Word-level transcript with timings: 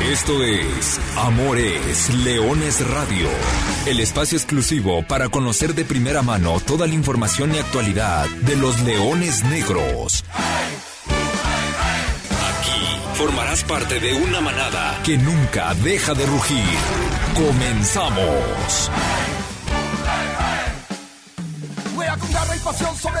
Esto 0.00 0.44
es 0.44 1.00
Amores 1.16 2.14
Leones 2.14 2.88
Radio, 2.88 3.28
el 3.84 3.98
espacio 3.98 4.38
exclusivo 4.38 5.02
para 5.02 5.28
conocer 5.28 5.74
de 5.74 5.84
primera 5.84 6.22
mano 6.22 6.60
toda 6.60 6.86
la 6.86 6.94
información 6.94 7.52
y 7.52 7.58
actualidad 7.58 8.26
de 8.26 8.54
los 8.54 8.80
leones 8.82 9.42
negros. 9.44 10.24
Aquí 12.30 13.00
formarás 13.14 13.64
parte 13.64 13.98
de 13.98 14.14
una 14.14 14.40
manada 14.40 15.00
que 15.04 15.18
nunca 15.18 15.74
deja 15.74 16.14
de 16.14 16.26
rugir. 16.26 16.78
Comenzamos. 17.34 18.90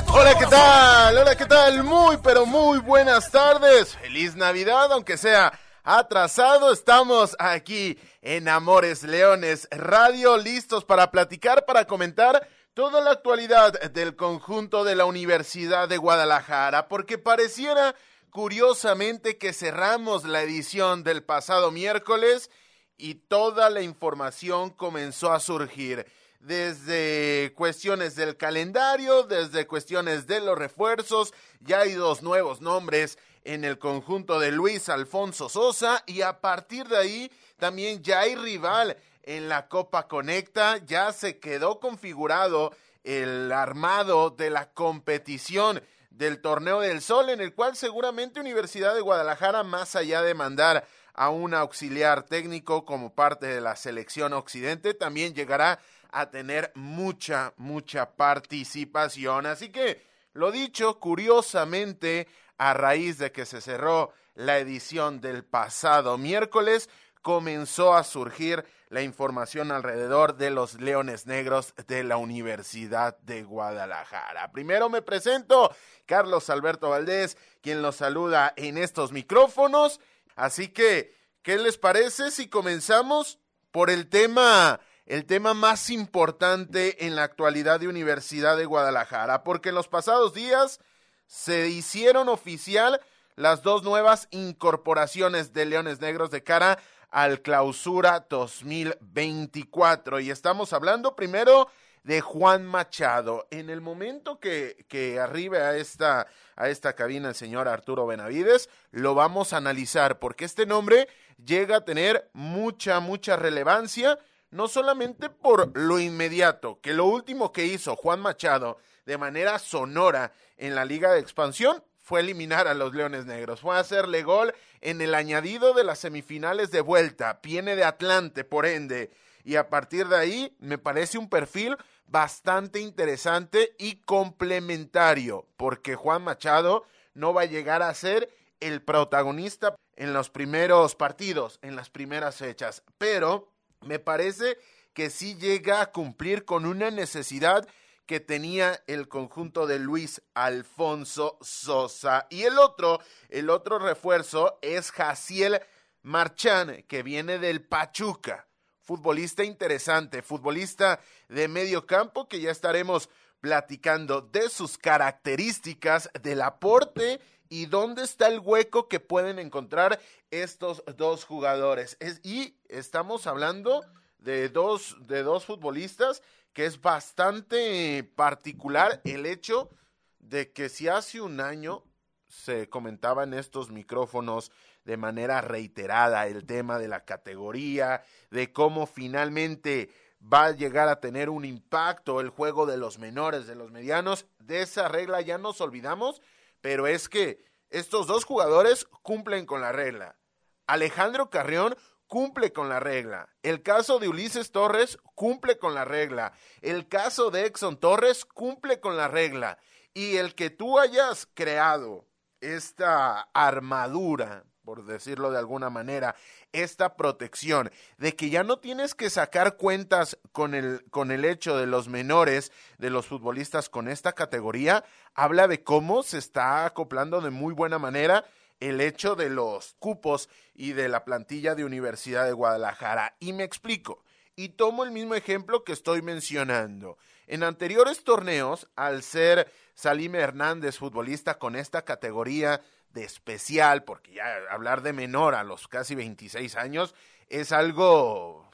Hola, 0.06 0.34
¿qué 0.38 0.46
tal? 0.46 1.18
Hola, 1.18 1.36
¿qué 1.36 1.46
tal? 1.46 1.82
Muy, 1.82 2.18
pero 2.22 2.46
muy 2.46 2.78
buenas 2.78 3.30
tardes. 3.32 3.96
Feliz 3.96 4.36
Navidad, 4.36 4.92
aunque 4.92 5.16
sea 5.16 5.52
atrasado. 5.88 6.70
Estamos 6.70 7.34
aquí 7.38 7.98
en 8.20 8.46
Amores 8.46 9.04
Leones 9.04 9.66
Radio, 9.70 10.36
listos 10.36 10.84
para 10.84 11.10
platicar, 11.10 11.64
para 11.64 11.86
comentar 11.86 12.46
toda 12.74 13.00
la 13.00 13.12
actualidad 13.12 13.72
del 13.90 14.14
conjunto 14.14 14.84
de 14.84 14.94
la 14.94 15.06
Universidad 15.06 15.88
de 15.88 15.96
Guadalajara, 15.96 16.88
porque 16.88 17.16
pareciera 17.16 17.94
curiosamente 18.28 19.38
que 19.38 19.54
cerramos 19.54 20.24
la 20.24 20.42
edición 20.42 21.04
del 21.04 21.22
pasado 21.22 21.70
miércoles 21.70 22.50
y 22.98 23.14
toda 23.14 23.70
la 23.70 23.80
información 23.80 24.68
comenzó 24.68 25.32
a 25.32 25.40
surgir 25.40 26.06
desde 26.38 27.52
cuestiones 27.56 28.14
del 28.14 28.36
calendario, 28.36 29.22
desde 29.22 29.66
cuestiones 29.66 30.26
de 30.26 30.40
los 30.40 30.56
refuerzos, 30.56 31.32
ya 31.60 31.80
hay 31.80 31.94
dos 31.94 32.22
nuevos 32.22 32.60
nombres 32.60 33.18
en 33.48 33.64
el 33.64 33.78
conjunto 33.78 34.38
de 34.38 34.52
Luis 34.52 34.90
Alfonso 34.90 35.48
Sosa 35.48 36.04
y 36.06 36.20
a 36.20 36.42
partir 36.42 36.86
de 36.86 36.98
ahí 36.98 37.32
también 37.56 38.02
ya 38.02 38.20
hay 38.20 38.34
rival 38.34 38.98
en 39.22 39.48
la 39.48 39.68
Copa 39.68 40.06
Conecta, 40.06 40.76
ya 40.84 41.12
se 41.14 41.38
quedó 41.38 41.80
configurado 41.80 42.76
el 43.04 43.50
armado 43.50 44.28
de 44.28 44.50
la 44.50 44.68
competición 44.72 45.82
del 46.10 46.42
Torneo 46.42 46.80
del 46.80 47.00
Sol, 47.00 47.30
en 47.30 47.40
el 47.40 47.54
cual 47.54 47.74
seguramente 47.74 48.38
Universidad 48.38 48.94
de 48.94 49.00
Guadalajara, 49.00 49.62
más 49.62 49.96
allá 49.96 50.20
de 50.20 50.34
mandar 50.34 50.86
a 51.14 51.30
un 51.30 51.54
auxiliar 51.54 52.24
técnico 52.24 52.84
como 52.84 53.14
parte 53.14 53.46
de 53.46 53.62
la 53.62 53.76
selección 53.76 54.34
occidente, 54.34 54.92
también 54.92 55.32
llegará 55.32 55.80
a 56.10 56.30
tener 56.30 56.70
mucha, 56.74 57.54
mucha 57.56 58.10
participación. 58.10 59.46
Así 59.46 59.70
que, 59.70 60.02
lo 60.34 60.52
dicho, 60.52 61.00
curiosamente, 61.00 62.28
a 62.58 62.74
raíz 62.74 63.18
de 63.18 63.32
que 63.32 63.46
se 63.46 63.60
cerró 63.60 64.12
la 64.34 64.58
edición 64.58 65.20
del 65.20 65.44
pasado 65.44 66.18
miércoles, 66.18 66.90
comenzó 67.22 67.94
a 67.94 68.04
surgir 68.04 68.64
la 68.88 69.02
información 69.02 69.70
alrededor 69.70 70.36
de 70.36 70.50
los 70.50 70.80
Leones 70.80 71.26
Negros 71.26 71.74
de 71.86 72.04
la 72.04 72.16
Universidad 72.16 73.18
de 73.18 73.42
Guadalajara. 73.42 74.50
Primero 74.52 74.88
me 74.88 75.02
presento, 75.02 75.74
Carlos 76.06 76.48
Alberto 76.50 76.90
Valdés, 76.90 77.36
quien 77.60 77.82
los 77.82 77.96
saluda 77.96 78.54
en 78.56 78.78
estos 78.78 79.12
micrófonos. 79.12 80.00
Así 80.36 80.68
que, 80.68 81.14
¿qué 81.42 81.58
les 81.58 81.76
parece 81.76 82.30
si 82.30 82.48
comenzamos 82.48 83.38
por 83.70 83.90
el 83.90 84.08
tema 84.08 84.80
el 85.08 85.24
tema 85.24 85.54
más 85.54 85.88
importante 85.88 87.06
en 87.06 87.16
la 87.16 87.22
actualidad 87.22 87.80
de 87.80 87.88
Universidad 87.88 88.58
de 88.58 88.66
Guadalajara, 88.66 89.42
porque 89.42 89.70
en 89.70 89.74
los 89.74 89.88
pasados 89.88 90.34
días 90.34 90.80
se 91.28 91.68
hicieron 91.68 92.28
oficial 92.28 93.00
las 93.36 93.62
dos 93.62 93.84
nuevas 93.84 94.26
incorporaciones 94.32 95.52
de 95.52 95.66
Leones 95.66 96.00
Negros 96.00 96.30
de 96.30 96.42
cara 96.42 96.78
al 97.10 97.42
clausura 97.42 98.26
2024. 98.28 100.20
Y 100.20 100.30
estamos 100.30 100.72
hablando 100.72 101.14
primero 101.14 101.68
de 102.02 102.22
Juan 102.22 102.64
Machado. 102.64 103.46
En 103.50 103.68
el 103.68 103.82
momento 103.82 104.40
que, 104.40 104.86
que 104.88 105.20
arribe 105.20 105.58
a 105.58 105.76
esta, 105.76 106.26
a 106.56 106.70
esta 106.70 106.94
cabina 106.94 107.28
el 107.28 107.34
señor 107.34 107.68
Arturo 107.68 108.06
Benavides, 108.06 108.70
lo 108.90 109.14
vamos 109.14 109.52
a 109.52 109.58
analizar, 109.58 110.18
porque 110.18 110.46
este 110.46 110.64
nombre 110.64 111.08
llega 111.44 111.76
a 111.76 111.84
tener 111.84 112.30
mucha, 112.32 113.00
mucha 113.00 113.36
relevancia 113.36 114.18
no 114.50 114.68
solamente 114.68 115.30
por 115.30 115.76
lo 115.76 115.98
inmediato, 115.98 116.80
que 116.80 116.94
lo 116.94 117.06
último 117.06 117.52
que 117.52 117.66
hizo 117.66 117.96
Juan 117.96 118.20
Machado 118.20 118.78
de 119.04 119.18
manera 119.18 119.58
sonora 119.58 120.32
en 120.56 120.74
la 120.74 120.84
Liga 120.84 121.12
de 121.12 121.20
Expansión 121.20 121.82
fue 121.98 122.20
eliminar 122.20 122.66
a 122.68 122.74
los 122.74 122.94
Leones 122.94 123.26
Negros, 123.26 123.60
fue 123.60 123.76
hacerle 123.78 124.22
gol 124.22 124.54
en 124.80 125.00
el 125.00 125.14
añadido 125.14 125.74
de 125.74 125.84
las 125.84 125.98
semifinales 125.98 126.70
de 126.70 126.80
vuelta, 126.80 127.40
viene 127.42 127.76
de 127.76 127.84
Atlante, 127.84 128.44
por 128.44 128.64
ende, 128.64 129.10
y 129.44 129.56
a 129.56 129.68
partir 129.68 130.08
de 130.08 130.16
ahí 130.16 130.56
me 130.58 130.78
parece 130.78 131.18
un 131.18 131.28
perfil 131.28 131.76
bastante 132.06 132.80
interesante 132.80 133.74
y 133.78 133.96
complementario, 133.96 135.46
porque 135.56 135.94
Juan 135.94 136.22
Machado 136.22 136.84
no 137.12 137.34
va 137.34 137.42
a 137.42 137.46
llegar 137.46 137.82
a 137.82 137.92
ser 137.94 138.30
el 138.60 138.82
protagonista 138.82 139.76
en 139.96 140.12
los 140.12 140.30
primeros 140.30 140.94
partidos, 140.94 141.58
en 141.62 141.76
las 141.76 141.90
primeras 141.90 142.36
fechas, 142.36 142.82
pero 142.96 143.52
me 143.80 143.98
parece 143.98 144.58
que 144.92 145.10
sí 145.10 145.36
llega 145.36 145.80
a 145.80 145.92
cumplir 145.92 146.44
con 146.44 146.66
una 146.66 146.90
necesidad 146.90 147.68
que 148.06 148.20
tenía 148.20 148.82
el 148.86 149.06
conjunto 149.06 149.66
de 149.66 149.78
Luis 149.78 150.22
Alfonso 150.34 151.38
Sosa. 151.42 152.26
Y 152.30 152.44
el 152.44 152.58
otro, 152.58 153.00
el 153.28 153.50
otro 153.50 153.78
refuerzo 153.78 154.58
es 154.62 154.90
Jaciel 154.90 155.60
Marchán, 156.02 156.84
que 156.88 157.02
viene 157.02 157.38
del 157.38 157.62
Pachuca. 157.62 158.48
Futbolista 158.80 159.44
interesante, 159.44 160.22
futbolista 160.22 161.00
de 161.28 161.48
medio 161.48 161.86
campo 161.86 162.26
que 162.26 162.40
ya 162.40 162.50
estaremos 162.50 163.10
platicando 163.40 164.22
de 164.22 164.48
sus 164.48 164.78
características, 164.78 166.10
del 166.22 166.40
aporte 166.40 167.20
y 167.48 167.66
dónde 167.66 168.02
está 168.02 168.28
el 168.28 168.40
hueco 168.40 168.88
que 168.88 169.00
pueden 169.00 169.38
encontrar 169.38 170.00
estos 170.30 170.82
dos 170.96 171.24
jugadores. 171.24 171.96
y 172.22 172.56
estamos 172.68 173.26
hablando 173.26 173.84
de 174.18 174.48
dos, 174.48 174.96
de 175.06 175.22
dos 175.22 175.44
futbolistas 175.44 176.22
que 176.52 176.66
es 176.66 176.80
bastante 176.80 178.02
particular 178.16 179.00
el 179.04 179.26
hecho 179.26 179.70
de 180.18 180.52
que 180.52 180.68
si 180.68 180.88
hace 180.88 181.20
un 181.20 181.40
año 181.40 181.84
se 182.26 182.68
comentaba 182.68 183.24
en 183.24 183.34
estos 183.34 183.70
micrófonos 183.70 184.50
de 184.84 184.96
manera 184.96 185.40
reiterada 185.40 186.26
el 186.26 186.46
tema 186.46 186.78
de 186.78 186.88
la 186.88 187.04
categoría, 187.04 188.02
de 188.30 188.52
cómo 188.52 188.86
finalmente 188.86 189.90
va 190.20 190.46
a 190.46 190.52
llegar 190.52 190.88
a 190.88 191.00
tener 191.00 191.30
un 191.30 191.44
impacto 191.44 192.20
el 192.20 192.30
juego 192.30 192.66
de 192.66 192.76
los 192.76 192.98
menores, 192.98 193.46
de 193.46 193.54
los 193.54 193.70
medianos, 193.70 194.26
de 194.38 194.62
esa 194.62 194.88
regla 194.88 195.20
ya 195.20 195.38
nos 195.38 195.60
olvidamos 195.60 196.20
pero 196.60 196.86
es 196.86 197.08
que 197.08 197.44
estos 197.70 198.06
dos 198.06 198.24
jugadores 198.24 198.86
cumplen 199.02 199.46
con 199.46 199.60
la 199.60 199.72
regla. 199.72 200.18
Alejandro 200.66 201.30
Carrión 201.30 201.76
cumple 202.06 202.52
con 202.52 202.68
la 202.68 202.80
regla. 202.80 203.28
El 203.42 203.62
caso 203.62 203.98
de 203.98 204.08
Ulises 204.08 204.50
Torres 204.50 204.98
cumple 205.14 205.58
con 205.58 205.74
la 205.74 205.84
regla. 205.84 206.32
El 206.62 206.88
caso 206.88 207.30
de 207.30 207.46
Exxon 207.46 207.78
Torres 207.78 208.24
cumple 208.24 208.80
con 208.80 208.96
la 208.96 209.08
regla. 209.08 209.58
Y 209.94 210.16
el 210.16 210.34
que 210.34 210.50
tú 210.50 210.78
hayas 210.78 211.28
creado 211.34 212.08
esta 212.40 213.28
armadura 213.34 214.44
por 214.68 214.84
decirlo 214.84 215.30
de 215.30 215.38
alguna 215.38 215.70
manera, 215.70 216.14
esta 216.52 216.94
protección 216.94 217.70
de 217.96 218.14
que 218.14 218.28
ya 218.28 218.44
no 218.44 218.58
tienes 218.58 218.94
que 218.94 219.08
sacar 219.08 219.56
cuentas 219.56 220.18
con 220.32 220.54
el, 220.54 220.84
con 220.90 221.10
el 221.10 221.24
hecho 221.24 221.56
de 221.56 221.66
los 221.66 221.88
menores, 221.88 222.52
de 222.76 222.90
los 222.90 223.06
futbolistas 223.06 223.70
con 223.70 223.88
esta 223.88 224.12
categoría, 224.12 224.84
habla 225.14 225.48
de 225.48 225.64
cómo 225.64 226.02
se 226.02 226.18
está 226.18 226.66
acoplando 226.66 227.22
de 227.22 227.30
muy 227.30 227.54
buena 227.54 227.78
manera 227.78 228.26
el 228.60 228.82
hecho 228.82 229.14
de 229.14 229.30
los 229.30 229.74
cupos 229.78 230.28
y 230.52 230.72
de 230.74 230.90
la 230.90 231.02
plantilla 231.02 231.54
de 231.54 231.64
Universidad 231.64 232.26
de 232.26 232.34
Guadalajara. 232.34 233.16
Y 233.20 233.32
me 233.32 233.44
explico. 233.44 234.04
Y 234.36 234.50
tomo 234.50 234.84
el 234.84 234.90
mismo 234.90 235.14
ejemplo 235.14 235.64
que 235.64 235.72
estoy 235.72 236.02
mencionando. 236.02 236.98
En 237.26 237.42
anteriores 237.42 238.04
torneos, 238.04 238.68
al 238.76 239.02
ser 239.02 239.50
Salim 239.74 240.14
Hernández 240.14 240.76
futbolista 240.76 241.38
con 241.38 241.56
esta 241.56 241.86
categoría 241.86 242.60
de 242.92 243.04
especial, 243.04 243.84
porque 243.84 244.12
ya 244.12 244.26
hablar 244.50 244.82
de 244.82 244.92
menor 244.92 245.34
a 245.34 245.44
los 245.44 245.68
casi 245.68 245.94
26 245.94 246.56
años 246.56 246.94
es 247.28 247.52
algo 247.52 248.50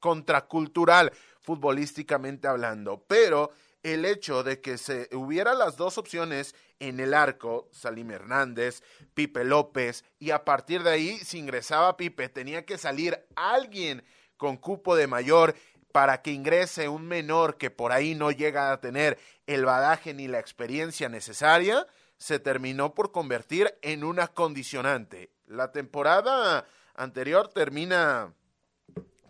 contracultural 0.00 1.12
futbolísticamente 1.40 2.48
hablando, 2.48 3.04
pero 3.06 3.50
el 3.82 4.04
hecho 4.04 4.42
de 4.42 4.60
que 4.60 4.76
se 4.78 5.08
hubiera 5.12 5.54
las 5.54 5.76
dos 5.76 5.96
opciones 5.98 6.54
en 6.80 7.00
el 7.00 7.14
arco, 7.14 7.68
Salim 7.72 8.10
Hernández, 8.10 8.82
Pipe 9.14 9.44
López, 9.44 10.04
y 10.18 10.30
a 10.30 10.44
partir 10.44 10.82
de 10.82 10.90
ahí, 10.90 11.18
si 11.18 11.38
ingresaba 11.38 11.96
Pipe, 11.96 12.28
tenía 12.28 12.64
que 12.66 12.78
salir 12.78 13.26
alguien 13.36 14.04
con 14.36 14.56
cupo 14.56 14.96
de 14.96 15.06
mayor 15.06 15.54
para 15.92 16.22
que 16.22 16.32
ingrese 16.32 16.88
un 16.88 17.06
menor 17.06 17.56
que 17.56 17.70
por 17.70 17.92
ahí 17.92 18.14
no 18.14 18.30
llega 18.30 18.72
a 18.72 18.80
tener 18.80 19.18
el 19.46 19.64
badaje 19.64 20.14
ni 20.14 20.28
la 20.28 20.38
experiencia 20.38 21.08
necesaria, 21.08 21.86
se 22.20 22.38
terminó 22.38 22.94
por 22.94 23.12
convertir 23.12 23.76
en 23.80 24.04
una 24.04 24.28
condicionante. 24.28 25.32
La 25.46 25.72
temporada 25.72 26.66
anterior 26.94 27.48
termina 27.48 28.34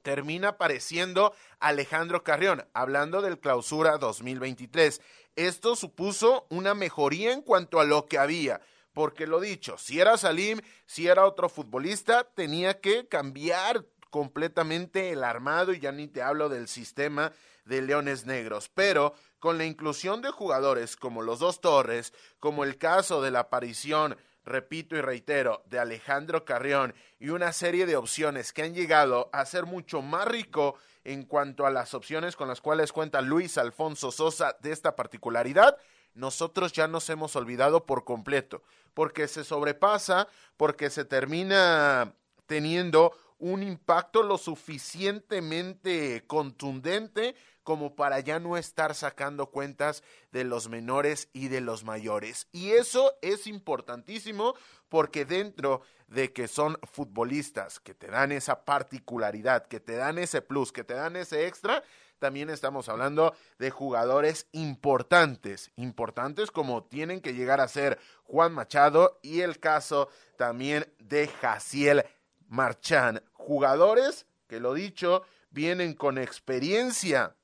termina 0.02 0.48
apareciendo 0.48 1.34
Alejandro 1.60 2.24
Carrión, 2.24 2.66
hablando 2.72 3.22
del 3.22 3.38
clausura 3.38 3.98
2023. 3.98 5.00
Esto 5.36 5.76
supuso 5.76 6.46
una 6.48 6.74
mejoría 6.74 7.32
en 7.32 7.42
cuanto 7.42 7.80
a 7.80 7.84
lo 7.84 8.06
que 8.06 8.18
había, 8.18 8.60
porque 8.92 9.26
lo 9.26 9.40
dicho, 9.40 9.76
si 9.78 10.00
era 10.00 10.16
Salim, 10.16 10.60
si 10.86 11.06
era 11.06 11.26
otro 11.26 11.48
futbolista, 11.48 12.24
tenía 12.24 12.80
que 12.80 13.06
cambiar 13.08 13.84
completamente 14.08 15.10
el 15.10 15.22
armado 15.22 15.72
y 15.72 15.80
ya 15.80 15.92
ni 15.92 16.08
te 16.08 16.22
hablo 16.22 16.48
del 16.48 16.66
sistema 16.66 17.32
de 17.70 17.80
Leones 17.82 18.26
Negros, 18.26 18.68
pero 18.68 19.14
con 19.38 19.56
la 19.56 19.64
inclusión 19.64 20.20
de 20.20 20.30
jugadores 20.30 20.96
como 20.96 21.22
los 21.22 21.38
dos 21.38 21.60
Torres, 21.60 22.12
como 22.40 22.64
el 22.64 22.76
caso 22.76 23.22
de 23.22 23.30
la 23.30 23.40
aparición 23.40 24.18
repito 24.44 24.96
y 24.96 25.00
reitero, 25.00 25.62
de 25.66 25.78
Alejandro 25.78 26.44
Carrión 26.44 26.94
y 27.18 27.28
una 27.28 27.52
serie 27.52 27.86
de 27.86 27.96
opciones 27.96 28.52
que 28.52 28.62
han 28.62 28.74
llegado 28.74 29.30
a 29.32 29.44
ser 29.44 29.64
mucho 29.66 30.02
más 30.02 30.26
rico 30.26 30.74
en 31.04 31.24
cuanto 31.24 31.66
a 31.66 31.70
las 31.70 31.94
opciones 31.94 32.36
con 32.36 32.48
las 32.48 32.60
cuales 32.60 32.92
cuenta 32.92 33.20
Luis 33.20 33.56
Alfonso 33.58 34.10
Sosa 34.10 34.56
de 34.60 34.72
esta 34.72 34.96
particularidad, 34.96 35.76
nosotros 36.14 36.72
ya 36.72 36.88
nos 36.88 37.08
hemos 37.10 37.36
olvidado 37.36 37.86
por 37.86 38.04
completo, 38.04 38.62
porque 38.94 39.28
se 39.28 39.44
sobrepasa, 39.44 40.26
porque 40.56 40.90
se 40.90 41.04
termina 41.04 42.14
teniendo 42.46 43.12
un 43.40 43.62
impacto 43.62 44.22
lo 44.22 44.36
suficientemente 44.36 46.24
contundente 46.26 47.34
como 47.62 47.94
para 47.94 48.20
ya 48.20 48.38
no 48.38 48.56
estar 48.56 48.94
sacando 48.94 49.50
cuentas 49.50 50.02
de 50.32 50.44
los 50.44 50.68
menores 50.68 51.28
y 51.32 51.48
de 51.48 51.60
los 51.60 51.84
mayores. 51.84 52.48
Y 52.52 52.70
eso 52.70 53.14
es 53.22 53.46
importantísimo 53.46 54.54
porque 54.88 55.24
dentro 55.24 55.82
de 56.08 56.32
que 56.32 56.48
son 56.48 56.76
futbolistas 56.92 57.80
que 57.80 57.94
te 57.94 58.08
dan 58.08 58.32
esa 58.32 58.64
particularidad, 58.64 59.66
que 59.66 59.80
te 59.80 59.96
dan 59.96 60.18
ese 60.18 60.42
plus, 60.42 60.72
que 60.72 60.84
te 60.84 60.94
dan 60.94 61.16
ese 61.16 61.46
extra, 61.46 61.82
también 62.18 62.50
estamos 62.50 62.88
hablando 62.88 63.34
de 63.58 63.70
jugadores 63.70 64.46
importantes, 64.52 65.70
importantes 65.76 66.50
como 66.50 66.84
tienen 66.84 67.20
que 67.20 67.32
llegar 67.32 67.60
a 67.60 67.68
ser 67.68 67.98
Juan 68.24 68.52
Machado 68.52 69.18
y 69.22 69.40
el 69.40 69.58
caso 69.58 70.08
también 70.36 70.92
de 70.98 71.28
Jaciel 71.28 72.04
Marchán, 72.48 73.22
jugadores 73.32 74.26
que 74.50 74.60
lo 74.60 74.74
dicho, 74.74 75.22
vienen 75.50 75.94
con 75.94 76.18
experiencia 76.18 77.36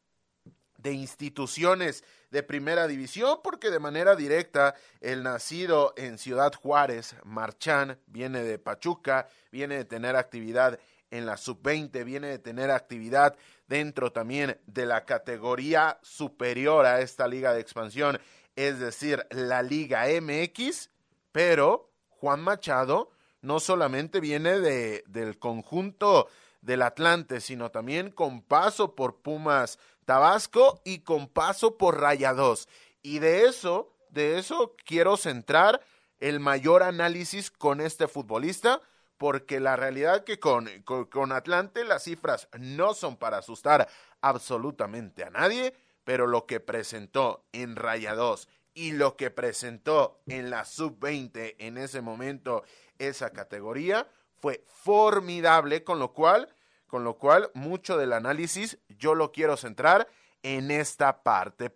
de 0.86 0.92
instituciones 0.92 2.04
de 2.30 2.44
primera 2.44 2.86
división, 2.86 3.40
porque 3.42 3.72
de 3.72 3.80
manera 3.80 4.14
directa 4.14 4.76
el 5.00 5.24
nacido 5.24 5.92
en 5.96 6.16
Ciudad 6.16 6.54
Juárez, 6.54 7.16
Marchán, 7.24 7.98
viene 8.06 8.44
de 8.44 8.60
Pachuca, 8.60 9.28
viene 9.50 9.78
de 9.78 9.84
tener 9.84 10.14
actividad 10.14 10.78
en 11.10 11.26
la 11.26 11.36
sub-20, 11.38 12.04
viene 12.04 12.28
de 12.28 12.38
tener 12.38 12.70
actividad 12.70 13.36
dentro 13.66 14.12
también 14.12 14.60
de 14.66 14.86
la 14.86 15.04
categoría 15.04 15.98
superior 16.02 16.86
a 16.86 17.00
esta 17.00 17.26
liga 17.26 17.52
de 17.52 17.62
expansión, 17.62 18.20
es 18.54 18.78
decir, 18.78 19.26
la 19.30 19.64
Liga 19.64 20.04
MX, 20.20 20.90
pero 21.32 21.90
Juan 22.10 22.42
Machado 22.42 23.10
no 23.40 23.58
solamente 23.58 24.20
viene 24.20 24.60
de, 24.60 25.02
del 25.08 25.36
conjunto 25.40 26.28
del 26.66 26.82
Atlante, 26.82 27.40
sino 27.40 27.70
también 27.70 28.10
con 28.10 28.42
paso 28.42 28.96
por 28.96 29.22
Pumas 29.22 29.78
Tabasco 30.04 30.82
y 30.84 30.98
con 30.98 31.28
paso 31.28 31.78
por 31.78 32.00
Rayados. 32.00 32.68
Y 33.02 33.20
de 33.20 33.44
eso, 33.44 33.94
de 34.10 34.38
eso 34.38 34.74
quiero 34.84 35.16
centrar 35.16 35.80
el 36.18 36.40
mayor 36.40 36.82
análisis 36.82 37.52
con 37.52 37.80
este 37.80 38.08
futbolista, 38.08 38.82
porque 39.16 39.60
la 39.60 39.76
realidad 39.76 40.24
que 40.24 40.40
con, 40.40 40.68
con, 40.82 41.30
Atlante 41.30 41.84
las 41.84 42.02
cifras 42.02 42.48
no 42.58 42.94
son 42.94 43.16
para 43.16 43.38
asustar 43.38 43.88
absolutamente 44.20 45.22
a 45.22 45.30
nadie, 45.30 45.72
pero 46.02 46.26
lo 46.26 46.46
que 46.46 46.58
presentó 46.58 47.46
en 47.52 47.76
Rayados 47.76 48.48
y 48.74 48.92
lo 48.92 49.16
que 49.16 49.30
presentó 49.30 50.20
en 50.26 50.50
la 50.50 50.64
sub-20 50.64 51.54
en 51.58 51.78
ese 51.78 52.00
momento, 52.00 52.64
esa 52.98 53.30
categoría, 53.30 54.08
fue 54.34 54.64
formidable, 54.66 55.82
con 55.82 55.98
lo 55.98 56.12
cual 56.12 56.48
con 56.86 57.04
lo 57.04 57.14
cual 57.14 57.50
mucho 57.54 57.96
del 57.96 58.12
análisis 58.12 58.78
yo 58.88 59.14
lo 59.14 59.32
quiero 59.32 59.56
centrar 59.56 60.08
en 60.42 60.70
esta 60.70 61.22
parte. 61.22 61.74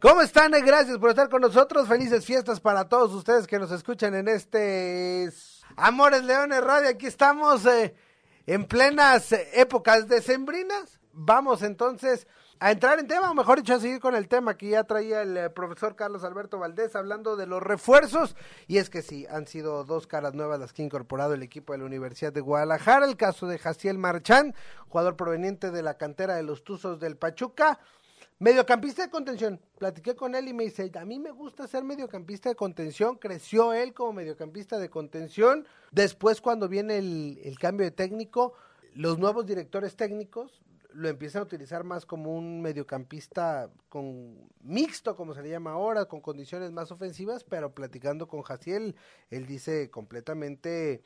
¿Cómo 0.00 0.22
están? 0.22 0.52
Gracias 0.52 0.98
por 0.98 1.10
estar 1.10 1.28
con 1.28 1.40
nosotros. 1.40 1.86
Felices 1.86 2.24
fiestas 2.24 2.60
para 2.60 2.88
todos 2.88 3.12
ustedes 3.12 3.46
que 3.46 3.58
nos 3.58 3.70
escuchan 3.70 4.14
en 4.14 4.28
este 4.28 5.30
Amores 5.76 6.24
Leones 6.24 6.62
Radio. 6.62 6.88
Aquí 6.88 7.06
estamos 7.06 7.64
eh, 7.66 7.94
en 8.46 8.66
plenas 8.66 9.32
épocas 9.52 10.08
decembrinas. 10.08 10.98
Vamos 11.12 11.62
entonces 11.62 12.26
a 12.64 12.72
entrar 12.72 12.98
en 12.98 13.06
tema, 13.06 13.30
o 13.30 13.34
mejor 13.34 13.58
dicho, 13.58 13.74
a 13.74 13.78
seguir 13.78 14.00
con 14.00 14.14
el 14.14 14.26
tema 14.26 14.56
que 14.56 14.70
ya 14.70 14.84
traía 14.84 15.20
el 15.20 15.36
eh, 15.36 15.50
profesor 15.50 15.96
Carlos 15.96 16.24
Alberto 16.24 16.58
Valdés 16.58 16.96
hablando 16.96 17.36
de 17.36 17.46
los 17.46 17.62
refuerzos. 17.62 18.36
Y 18.68 18.78
es 18.78 18.88
que 18.88 19.02
sí, 19.02 19.26
han 19.28 19.46
sido 19.46 19.84
dos 19.84 20.06
caras 20.06 20.32
nuevas 20.32 20.58
las 20.58 20.72
que 20.72 20.80
ha 20.80 20.86
incorporado 20.86 21.34
el 21.34 21.42
equipo 21.42 21.74
de 21.74 21.80
la 21.80 21.84
Universidad 21.84 22.32
de 22.32 22.40
Guadalajara. 22.40 23.04
El 23.04 23.18
caso 23.18 23.46
de 23.46 23.58
Jaciel 23.58 23.98
Marchán, 23.98 24.54
jugador 24.88 25.14
proveniente 25.14 25.70
de 25.70 25.82
la 25.82 25.98
cantera 25.98 26.36
de 26.36 26.42
los 26.42 26.64
Tuzos 26.64 26.98
del 26.98 27.18
Pachuca. 27.18 27.80
Mediocampista 28.38 29.02
de 29.02 29.10
contención. 29.10 29.60
Platiqué 29.78 30.16
con 30.16 30.34
él 30.34 30.48
y 30.48 30.54
me 30.54 30.64
dice, 30.64 30.90
a 30.98 31.04
mí 31.04 31.18
me 31.18 31.32
gusta 31.32 31.68
ser 31.68 31.84
mediocampista 31.84 32.48
de 32.48 32.54
contención. 32.54 33.16
Creció 33.16 33.74
él 33.74 33.92
como 33.92 34.14
mediocampista 34.14 34.78
de 34.78 34.88
contención. 34.88 35.66
Después, 35.92 36.40
cuando 36.40 36.66
viene 36.66 36.96
el, 36.96 37.38
el 37.44 37.58
cambio 37.58 37.84
de 37.84 37.90
técnico, 37.90 38.54
los 38.94 39.18
nuevos 39.18 39.44
directores 39.44 39.96
técnicos 39.96 40.62
lo 40.94 41.08
empiezan 41.08 41.40
a 41.40 41.44
utilizar 41.44 41.84
más 41.84 42.06
como 42.06 42.34
un 42.34 42.62
mediocampista 42.62 43.70
con 43.88 44.48
mixto, 44.60 45.16
como 45.16 45.34
se 45.34 45.42
le 45.42 45.50
llama 45.50 45.72
ahora, 45.72 46.06
con 46.06 46.20
condiciones 46.20 46.70
más 46.72 46.90
ofensivas, 46.90 47.44
pero 47.44 47.74
platicando 47.74 48.28
con 48.28 48.42
Jaciel, 48.42 48.96
él 49.30 49.46
dice 49.46 49.90
completamente 49.90 51.02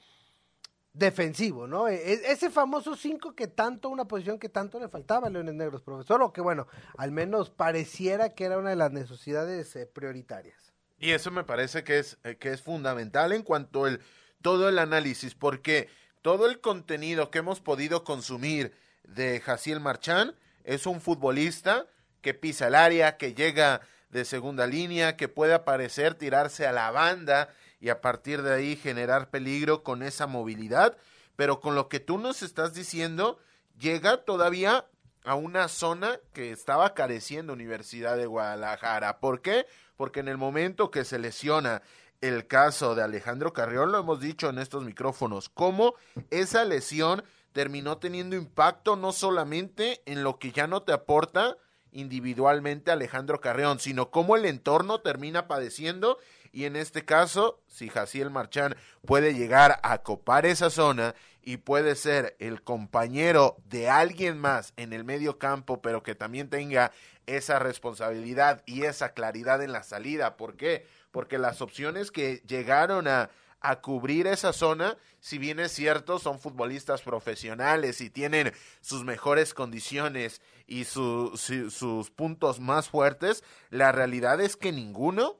defensivo, 0.92 1.66
¿no? 1.66 1.88
E, 1.88 1.94
e, 1.94 2.32
ese 2.32 2.50
famoso 2.50 2.96
5 2.96 3.34
que 3.34 3.46
tanto, 3.46 3.88
una 3.88 4.06
posición 4.06 4.38
que 4.38 4.48
tanto 4.48 4.78
le 4.80 4.88
faltaba 4.88 5.28
a 5.28 5.30
Leones 5.30 5.54
Negros, 5.54 5.82
profesor, 5.82 6.22
o 6.22 6.32
que 6.32 6.40
bueno, 6.40 6.66
al 6.96 7.12
menos 7.12 7.50
pareciera 7.50 8.34
que 8.34 8.44
era 8.44 8.58
una 8.58 8.70
de 8.70 8.76
las 8.76 8.92
necesidades 8.92 9.74
eh, 9.76 9.86
prioritarias. 9.86 10.72
Y 10.98 11.12
eso 11.12 11.30
me 11.30 11.44
parece 11.44 11.84
que 11.84 11.98
es, 11.98 12.18
eh, 12.24 12.36
que 12.36 12.52
es 12.52 12.62
fundamental 12.62 13.32
en 13.32 13.42
cuanto 13.42 13.86
el 13.86 14.00
todo 14.42 14.68
el 14.68 14.78
análisis, 14.78 15.34
porque 15.34 15.88
todo 16.22 16.46
el 16.46 16.60
contenido 16.60 17.30
que 17.30 17.38
hemos 17.38 17.60
podido 17.60 18.04
consumir, 18.04 18.72
de 19.08 19.40
Jaciel 19.40 19.80
Marchán. 19.80 20.34
Es 20.64 20.86
un 20.86 21.00
futbolista 21.00 21.86
que 22.20 22.34
pisa 22.34 22.68
el 22.68 22.74
área, 22.74 23.16
que 23.16 23.34
llega 23.34 23.80
de 24.10 24.24
segunda 24.24 24.66
línea, 24.66 25.16
que 25.16 25.28
puede 25.28 25.54
aparecer, 25.54 26.14
tirarse 26.14 26.66
a 26.66 26.72
la 26.72 26.90
banda 26.90 27.50
y 27.80 27.90
a 27.90 28.00
partir 28.00 28.42
de 28.42 28.54
ahí 28.54 28.76
generar 28.76 29.30
peligro 29.30 29.82
con 29.82 30.02
esa 30.02 30.26
movilidad. 30.26 30.96
Pero 31.36 31.60
con 31.60 31.74
lo 31.74 31.88
que 31.88 32.00
tú 32.00 32.18
nos 32.18 32.42
estás 32.42 32.74
diciendo, 32.74 33.38
llega 33.78 34.24
todavía 34.24 34.86
a 35.24 35.34
una 35.34 35.68
zona 35.68 36.18
que 36.32 36.52
estaba 36.52 36.94
careciendo 36.94 37.52
Universidad 37.52 38.16
de 38.16 38.26
Guadalajara. 38.26 39.20
¿Por 39.20 39.42
qué? 39.42 39.66
Porque 39.96 40.20
en 40.20 40.28
el 40.28 40.38
momento 40.38 40.90
que 40.90 41.04
se 41.04 41.18
lesiona 41.18 41.82
el 42.20 42.46
caso 42.46 42.94
de 42.94 43.02
Alejandro 43.02 43.52
Carrión, 43.52 43.92
lo 43.92 44.00
hemos 44.00 44.20
dicho 44.20 44.48
en 44.48 44.58
estos 44.58 44.84
micrófonos, 44.84 45.48
cómo 45.48 45.94
esa 46.30 46.64
lesión 46.64 47.22
terminó 47.52 47.98
teniendo 47.98 48.36
impacto 48.36 48.96
no 48.96 49.12
solamente 49.12 50.02
en 50.06 50.22
lo 50.22 50.38
que 50.38 50.52
ya 50.52 50.66
no 50.66 50.82
te 50.82 50.92
aporta 50.92 51.56
individualmente 51.90 52.90
Alejandro 52.90 53.40
Carreón, 53.40 53.78
sino 53.80 54.10
cómo 54.10 54.36
el 54.36 54.44
entorno 54.44 55.00
termina 55.00 55.48
padeciendo 55.48 56.18
y 56.52 56.64
en 56.64 56.76
este 56.76 57.04
caso, 57.04 57.60
si 57.66 57.88
Jaciel 57.88 58.30
Marchán 58.30 58.76
puede 59.06 59.34
llegar 59.34 59.80
a 59.82 59.98
copar 60.02 60.46
esa 60.46 60.70
zona 60.70 61.14
y 61.42 61.58
puede 61.58 61.94
ser 61.94 62.36
el 62.38 62.62
compañero 62.62 63.56
de 63.66 63.88
alguien 63.88 64.38
más 64.38 64.72
en 64.76 64.92
el 64.92 65.04
medio 65.04 65.38
campo, 65.38 65.80
pero 65.80 66.02
que 66.02 66.14
también 66.14 66.48
tenga 66.48 66.92
esa 67.26 67.58
responsabilidad 67.58 68.62
y 68.66 68.84
esa 68.84 69.12
claridad 69.12 69.62
en 69.62 69.72
la 69.72 69.82
salida. 69.82 70.36
¿Por 70.36 70.56
qué? 70.56 70.86
Porque 71.10 71.38
las 71.38 71.60
opciones 71.60 72.10
que 72.10 72.42
llegaron 72.46 73.06
a, 73.06 73.30
a 73.60 73.80
cubrir 73.80 74.26
esa 74.26 74.52
zona, 74.52 74.96
si 75.20 75.38
bien 75.38 75.58
es 75.58 75.72
cierto, 75.72 76.18
son 76.18 76.38
futbolistas 76.38 77.02
profesionales 77.02 78.00
y 78.00 78.10
tienen 78.10 78.52
sus 78.80 79.04
mejores 79.04 79.52
condiciones 79.52 80.40
y 80.66 80.84
sus 80.84 82.10
puntos 82.14 82.60
más 82.60 82.88
fuertes, 82.88 83.42
la 83.70 83.90
realidad 83.90 84.40
es 84.40 84.56
que 84.56 84.70
ninguno 84.70 85.36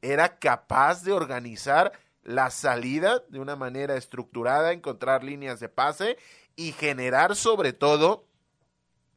era 0.00 0.38
capaz 0.38 1.02
de 1.02 1.12
organizar 1.12 1.92
la 2.22 2.50
salida 2.50 3.22
de 3.28 3.40
una 3.40 3.56
manera 3.56 3.96
estructurada, 3.96 4.72
encontrar 4.72 5.22
líneas 5.22 5.60
de 5.60 5.68
pase 5.68 6.16
y 6.56 6.72
generar 6.72 7.36
sobre 7.36 7.72
todo 7.72 8.26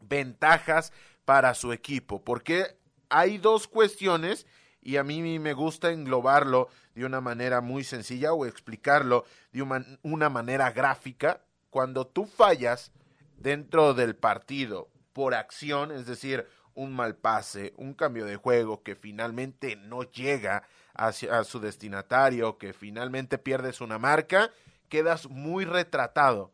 ventajas 0.01 0.91
para 1.23 1.53
su 1.55 1.71
equipo, 1.71 2.23
porque 2.23 2.77
hay 3.09 3.37
dos 3.37 3.67
cuestiones 3.67 4.45
y 4.87 4.95
a 4.95 5.03
mí 5.03 5.37
me 5.37 5.51
gusta 5.51 5.91
englobarlo 5.91 6.69
de 6.95 7.03
una 7.03 7.19
manera 7.19 7.59
muy 7.59 7.83
sencilla 7.83 8.31
o 8.31 8.45
explicarlo 8.45 9.25
de 9.51 9.61
una, 9.61 10.29
manera 10.29 10.71
gráfica 10.71 11.41
cuando 11.69 12.07
tú 12.07 12.25
fallas 12.25 12.93
dentro 13.35 13.93
del 13.93 14.15
partido 14.15 14.87
por 15.11 15.33
acción, 15.33 15.91
es 15.91 16.05
decir, 16.05 16.47
un 16.73 16.95
mal 16.95 17.17
pase, 17.17 17.73
un 17.75 17.95
cambio 17.95 18.23
de 18.23 18.37
juego 18.37 18.81
que 18.81 18.95
finalmente 18.95 19.75
no 19.75 20.03
llega 20.03 20.63
hacia 20.93 21.37
a 21.37 21.43
su 21.43 21.59
destinatario, 21.59 22.57
que 22.57 22.71
finalmente 22.71 23.37
pierdes 23.37 23.81
una 23.81 23.99
marca, 23.99 24.51
quedas 24.87 25.27
muy 25.27 25.65
retratado. 25.65 26.53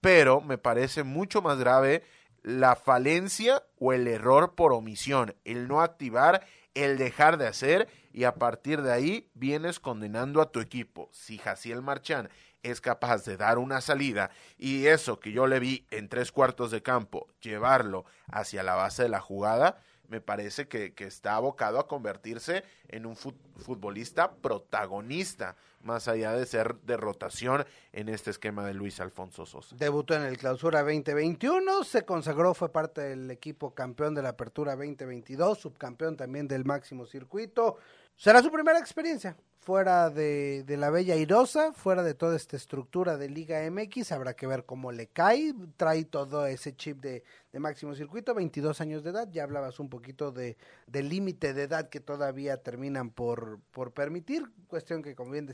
Pero 0.00 0.40
me 0.40 0.56
parece 0.56 1.02
mucho 1.02 1.42
más 1.42 1.58
grave 1.58 2.04
la 2.42 2.76
falencia 2.76 3.62
o 3.78 3.92
el 3.92 4.08
error 4.08 4.54
por 4.54 4.72
omisión, 4.72 5.34
el 5.44 5.68
no 5.68 5.80
activar, 5.80 6.46
el 6.74 6.98
dejar 6.98 7.36
de 7.38 7.46
hacer 7.46 7.88
y 8.12 8.24
a 8.24 8.34
partir 8.34 8.82
de 8.82 8.92
ahí 8.92 9.30
vienes 9.34 9.80
condenando 9.80 10.40
a 10.40 10.50
tu 10.50 10.60
equipo. 10.60 11.08
Si 11.12 11.38
Jaciel 11.38 11.82
Marchán 11.82 12.28
es 12.62 12.80
capaz 12.80 13.24
de 13.24 13.36
dar 13.36 13.58
una 13.58 13.80
salida 13.80 14.30
y 14.58 14.86
eso 14.86 15.20
que 15.20 15.32
yo 15.32 15.46
le 15.46 15.60
vi 15.60 15.86
en 15.90 16.08
tres 16.08 16.32
cuartos 16.32 16.70
de 16.70 16.82
campo, 16.82 17.28
llevarlo 17.40 18.04
hacia 18.28 18.62
la 18.62 18.74
base 18.74 19.04
de 19.04 19.08
la 19.08 19.20
jugada, 19.20 19.82
me 20.08 20.20
parece 20.20 20.68
que, 20.68 20.92
que 20.92 21.04
está 21.04 21.36
abocado 21.36 21.78
a 21.78 21.88
convertirse 21.88 22.64
en 22.88 23.06
un 23.06 23.16
futbolista 23.16 24.34
protagonista, 24.34 25.56
más 25.82 26.08
allá 26.08 26.32
de 26.32 26.46
ser 26.46 26.76
de 26.82 26.96
rotación 26.96 27.64
en 27.92 28.08
este 28.08 28.30
esquema 28.30 28.64
de 28.66 28.74
Luis 28.74 29.00
Alfonso 29.00 29.46
Sosa. 29.46 29.76
Debutó 29.76 30.14
en 30.14 30.22
el 30.22 30.38
Clausura 30.38 30.82
2021, 30.82 31.84
se 31.84 32.04
consagró, 32.04 32.54
fue 32.54 32.70
parte 32.70 33.02
del 33.02 33.30
equipo 33.30 33.74
campeón 33.74 34.14
de 34.14 34.22
la 34.22 34.30
Apertura 34.30 34.76
2022, 34.76 35.58
subcampeón 35.58 36.16
también 36.16 36.48
del 36.48 36.64
máximo 36.64 37.06
circuito. 37.06 37.76
Será 38.16 38.42
su 38.42 38.50
primera 38.50 38.78
experiencia 38.78 39.36
fuera 39.62 40.10
de, 40.10 40.64
de, 40.64 40.76
la 40.76 40.90
Bella 40.90 41.14
Irosa, 41.14 41.72
fuera 41.72 42.02
de 42.02 42.14
toda 42.14 42.34
esta 42.34 42.56
estructura 42.56 43.16
de 43.16 43.28
Liga 43.28 43.60
MX, 43.70 44.10
habrá 44.10 44.34
que 44.34 44.48
ver 44.48 44.64
cómo 44.64 44.90
le 44.90 45.06
cae, 45.06 45.54
trae 45.76 46.04
todo 46.04 46.46
ese 46.46 46.74
chip 46.74 47.00
de, 47.00 47.22
de 47.52 47.60
máximo 47.60 47.94
circuito, 47.94 48.34
22 48.34 48.80
años 48.80 49.04
de 49.04 49.10
edad, 49.10 49.28
ya 49.30 49.44
hablabas 49.44 49.78
un 49.78 49.88
poquito 49.88 50.32
de 50.32 50.56
del 50.88 51.08
límite 51.08 51.54
de 51.54 51.62
edad 51.62 51.88
que 51.90 52.00
todavía 52.00 52.56
terminan 52.56 53.10
por, 53.10 53.60
por 53.70 53.92
permitir, 53.92 54.50
cuestión 54.66 55.00
que 55.00 55.14
como 55.14 55.30
bien 55.30 55.46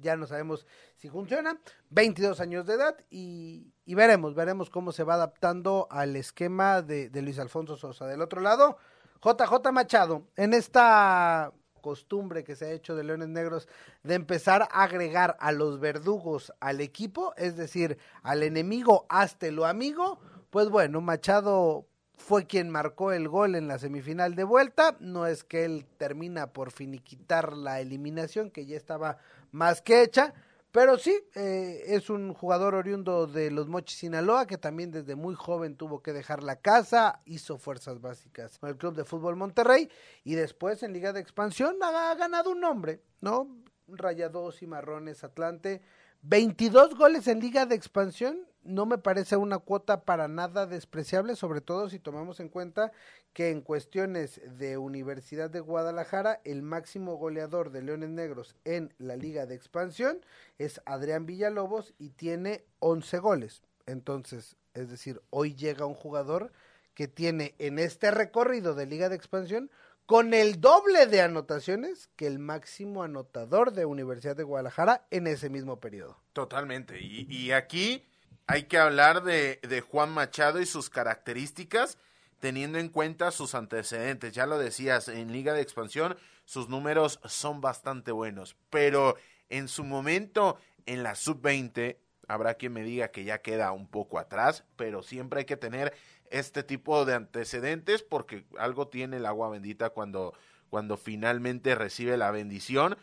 ya 0.00 0.16
no 0.16 0.26
sabemos 0.26 0.66
si 0.96 1.08
funciona, 1.08 1.58
22 1.90 2.40
años 2.40 2.66
de 2.66 2.74
edad 2.74 2.96
y, 3.10 3.72
veremos, 3.86 4.34
veremos 4.34 4.70
cómo 4.70 4.92
se 4.92 5.04
va 5.04 5.14
adaptando 5.14 5.88
al 5.90 6.16
esquema 6.16 6.82
de, 6.82 7.08
de 7.08 7.22
Luis 7.22 7.38
Alfonso 7.38 7.76
Sosa. 7.76 8.06
Del 8.06 8.22
otro 8.22 8.40
lado, 8.40 8.76
JJ 9.22 9.72
Machado, 9.72 10.28
en 10.36 10.54
esta 10.54 11.52
costumbre 11.82 12.44
que 12.44 12.56
se 12.56 12.66
ha 12.66 12.70
hecho 12.70 12.96
de 12.96 13.04
Leones 13.04 13.28
Negros 13.28 13.68
de 14.02 14.14
empezar 14.14 14.62
a 14.62 14.84
agregar 14.84 15.36
a 15.40 15.52
los 15.52 15.80
verdugos 15.80 16.52
al 16.60 16.80
equipo, 16.80 17.34
es 17.36 17.56
decir, 17.56 17.98
al 18.22 18.42
enemigo 18.42 19.04
hasta 19.08 19.50
lo 19.50 19.66
amigo, 19.66 20.20
pues 20.50 20.70
bueno, 20.70 21.00
Machado 21.00 21.86
fue 22.16 22.46
quien 22.46 22.70
marcó 22.70 23.12
el 23.12 23.28
gol 23.28 23.54
en 23.54 23.68
la 23.68 23.78
semifinal 23.78 24.34
de 24.34 24.44
vuelta, 24.44 24.96
no 25.00 25.26
es 25.26 25.44
que 25.44 25.64
él 25.64 25.86
termina 25.98 26.52
por 26.52 26.70
finiquitar 26.70 27.52
la 27.52 27.80
eliminación 27.80 28.50
que 28.50 28.66
ya 28.66 28.76
estaba 28.76 29.18
más 29.50 29.82
que 29.82 30.02
hecha, 30.02 30.34
pero 30.72 30.96
sí, 30.96 31.14
eh, 31.34 31.84
es 31.88 32.08
un 32.08 32.32
jugador 32.32 32.74
oriundo 32.74 33.26
de 33.26 33.50
los 33.50 33.68
Mochis 33.68 33.98
Sinaloa 33.98 34.46
que 34.46 34.56
también 34.56 34.90
desde 34.90 35.16
muy 35.16 35.34
joven 35.34 35.76
tuvo 35.76 36.02
que 36.02 36.14
dejar 36.14 36.42
la 36.42 36.56
casa, 36.56 37.20
hizo 37.26 37.58
fuerzas 37.58 38.00
básicas 38.00 38.58
con 38.58 38.70
el 38.70 38.78
Club 38.78 38.94
de 38.94 39.04
Fútbol 39.04 39.36
Monterrey 39.36 39.90
y 40.24 40.34
después 40.34 40.82
en 40.82 40.94
Liga 40.94 41.12
de 41.12 41.20
Expansión 41.20 41.76
ha, 41.82 42.14
ganado 42.14 42.52
un 42.52 42.60
nombre, 42.60 43.02
¿no? 43.20 43.54
Rayados 43.86 44.62
y 44.62 44.66
Marrones 44.66 45.24
Atlante, 45.24 45.82
22 46.22 46.94
goles 46.94 47.28
en 47.28 47.40
Liga 47.40 47.66
de 47.66 47.74
Expansión 47.74 48.46
no 48.64 48.86
me 48.86 48.98
parece 48.98 49.36
una 49.36 49.58
cuota 49.58 50.02
para 50.02 50.28
nada 50.28 50.66
despreciable, 50.66 51.36
sobre 51.36 51.60
todo 51.60 51.88
si 51.88 51.98
tomamos 51.98 52.40
en 52.40 52.48
cuenta 52.48 52.92
que 53.32 53.50
en 53.50 53.60
cuestiones 53.60 54.40
de 54.58 54.78
Universidad 54.78 55.50
de 55.50 55.60
Guadalajara, 55.60 56.40
el 56.44 56.62
máximo 56.62 57.16
goleador 57.16 57.70
de 57.70 57.82
Leones 57.82 58.10
Negros 58.10 58.56
en 58.64 58.92
la 58.98 59.16
Liga 59.16 59.46
de 59.46 59.54
Expansión 59.54 60.20
es 60.58 60.80
Adrián 60.84 61.26
Villalobos 61.26 61.94
y 61.98 62.10
tiene 62.10 62.64
11 62.80 63.18
goles. 63.18 63.62
Entonces, 63.86 64.56
es 64.74 64.90
decir, 64.90 65.20
hoy 65.30 65.54
llega 65.54 65.86
un 65.86 65.94
jugador 65.94 66.52
que 66.94 67.08
tiene 67.08 67.54
en 67.58 67.78
este 67.78 68.10
recorrido 68.10 68.74
de 68.74 68.86
Liga 68.86 69.08
de 69.08 69.16
Expansión 69.16 69.70
con 70.06 70.34
el 70.34 70.60
doble 70.60 71.06
de 71.06 71.22
anotaciones 71.22 72.10
que 72.16 72.26
el 72.26 72.38
máximo 72.38 73.02
anotador 73.02 73.72
de 73.72 73.86
Universidad 73.86 74.36
de 74.36 74.42
Guadalajara 74.42 75.06
en 75.10 75.26
ese 75.26 75.48
mismo 75.48 75.80
periodo. 75.80 76.18
Totalmente. 76.32 77.00
Y, 77.00 77.26
y 77.30 77.52
aquí 77.52 78.04
hay 78.46 78.64
que 78.64 78.78
hablar 78.78 79.22
de, 79.22 79.84
Juan 79.88 80.10
Machado 80.10 80.60
y 80.60 80.66
sus 80.66 80.90
características 80.90 81.98
teniendo 82.38 82.78
en 82.78 82.88
cuenta 82.88 83.30
sus 83.30 83.54
antecedentes. 83.54 84.32
Ya 84.32 84.46
lo 84.46 84.58
decías, 84.58 85.08
en 85.08 85.32
Liga 85.32 85.54
de 85.54 85.62
Expansión 85.62 86.16
sus 86.44 86.68
números 86.68 87.20
son 87.24 87.60
bastante 87.60 88.10
buenos, 88.10 88.56
pero 88.68 89.16
en 89.48 89.68
su 89.68 89.84
momento 89.84 90.58
en 90.86 91.02
la 91.02 91.14
sub-20 91.14 91.98
habrá 92.26 92.54
quien 92.54 92.72
me 92.72 92.82
diga 92.82 93.08
que 93.08 93.24
ya 93.24 93.42
queda 93.42 93.72
un 93.72 93.86
poco 93.86 94.18
atrás, 94.18 94.64
pero 94.76 95.02
siempre 95.02 95.40
hay 95.40 95.44
que 95.44 95.56
tener 95.56 95.94
este 96.30 96.62
tipo 96.62 97.04
de 97.04 97.14
antecedentes 97.14 98.02
porque 98.02 98.44
algo 98.58 98.88
tiene 98.88 99.18
el 99.18 99.26
agua 99.26 99.50
bendita 99.50 99.90
cuando, 99.90 100.34
cuando 100.70 100.96
finalmente 100.96 101.74
recibe 101.74 102.16
la 102.16 102.30
bendición 102.30 102.96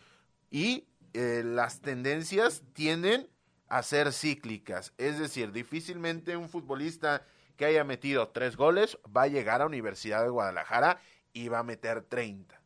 y 0.51 0.87
eh, 1.13 1.43
las 1.45 1.79
tendencias 1.79 2.63
tienen 2.73 3.29
a 3.69 3.83
ser 3.83 4.11
cíclicas. 4.11 4.93
Es 4.97 5.19
decir, 5.19 5.51
difícilmente 5.51 6.35
un 6.35 6.49
futbolista 6.49 7.25
que 7.55 7.65
haya 7.65 7.83
metido 7.83 8.29
tres 8.29 8.55
goles 8.55 8.97
va 9.15 9.23
a 9.23 9.27
llegar 9.27 9.61
a 9.61 9.67
Universidad 9.67 10.23
de 10.23 10.29
Guadalajara 10.29 10.99
y 11.33 11.47
va 11.47 11.59
a 11.59 11.63
meter 11.63 12.01
30. 12.01 12.59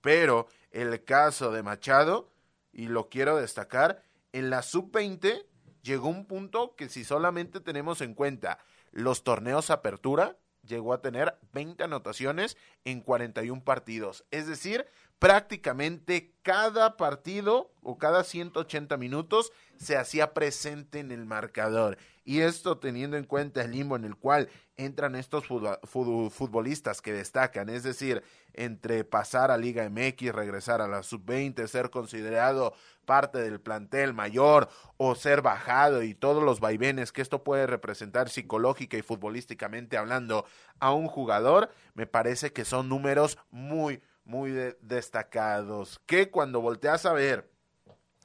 Pero 0.00 0.46
el 0.70 1.04
caso 1.04 1.52
de 1.52 1.62
Machado, 1.62 2.30
y 2.72 2.88
lo 2.88 3.08
quiero 3.08 3.36
destacar, 3.36 4.02
en 4.32 4.50
la 4.50 4.62
sub-20 4.62 5.46
llegó 5.82 6.08
un 6.08 6.26
punto 6.26 6.74
que 6.76 6.88
si 6.88 7.04
solamente 7.04 7.60
tenemos 7.60 8.00
en 8.00 8.14
cuenta 8.14 8.58
los 8.90 9.24
torneos 9.24 9.70
apertura, 9.70 10.36
llegó 10.62 10.92
a 10.92 11.02
tener 11.02 11.38
20 11.52 11.84
anotaciones 11.84 12.56
en 12.84 13.00
41 13.00 13.64
partidos. 13.64 14.24
Es 14.30 14.46
decir, 14.46 14.86
prácticamente 15.22 16.34
cada 16.42 16.96
partido 16.96 17.70
o 17.80 17.96
cada 17.96 18.24
180 18.24 18.96
minutos 18.96 19.52
se 19.76 19.96
hacía 19.96 20.34
presente 20.34 20.98
en 20.98 21.12
el 21.12 21.26
marcador. 21.26 21.96
Y 22.24 22.40
esto 22.40 22.78
teniendo 22.78 23.16
en 23.16 23.22
cuenta 23.22 23.62
el 23.62 23.70
limbo 23.70 23.94
en 23.94 24.04
el 24.04 24.16
cual 24.16 24.48
entran 24.76 25.14
estos 25.14 25.44
futbolistas 25.46 27.00
que 27.00 27.12
destacan, 27.12 27.68
es 27.68 27.84
decir, 27.84 28.24
entre 28.52 29.04
pasar 29.04 29.52
a 29.52 29.58
Liga 29.58 29.88
MX, 29.88 30.32
regresar 30.32 30.80
a 30.80 30.88
la 30.88 31.04
sub-20, 31.04 31.68
ser 31.68 31.90
considerado 31.90 32.74
parte 33.04 33.38
del 33.38 33.60
plantel 33.60 34.14
mayor 34.14 34.68
o 34.96 35.14
ser 35.14 35.40
bajado 35.40 36.02
y 36.02 36.14
todos 36.14 36.42
los 36.42 36.58
vaivenes 36.58 37.12
que 37.12 37.22
esto 37.22 37.44
puede 37.44 37.68
representar 37.68 38.28
psicológica 38.28 38.96
y 38.96 39.02
futbolísticamente 39.02 39.96
hablando 39.96 40.46
a 40.80 40.92
un 40.92 41.06
jugador, 41.06 41.70
me 41.94 42.08
parece 42.08 42.52
que 42.52 42.64
son 42.64 42.88
números 42.88 43.38
muy, 43.52 44.02
muy 44.24 44.52
destacados, 44.80 46.00
que 46.06 46.30
cuando 46.30 46.60
volteas 46.60 47.06
a 47.06 47.12
ver 47.12 47.50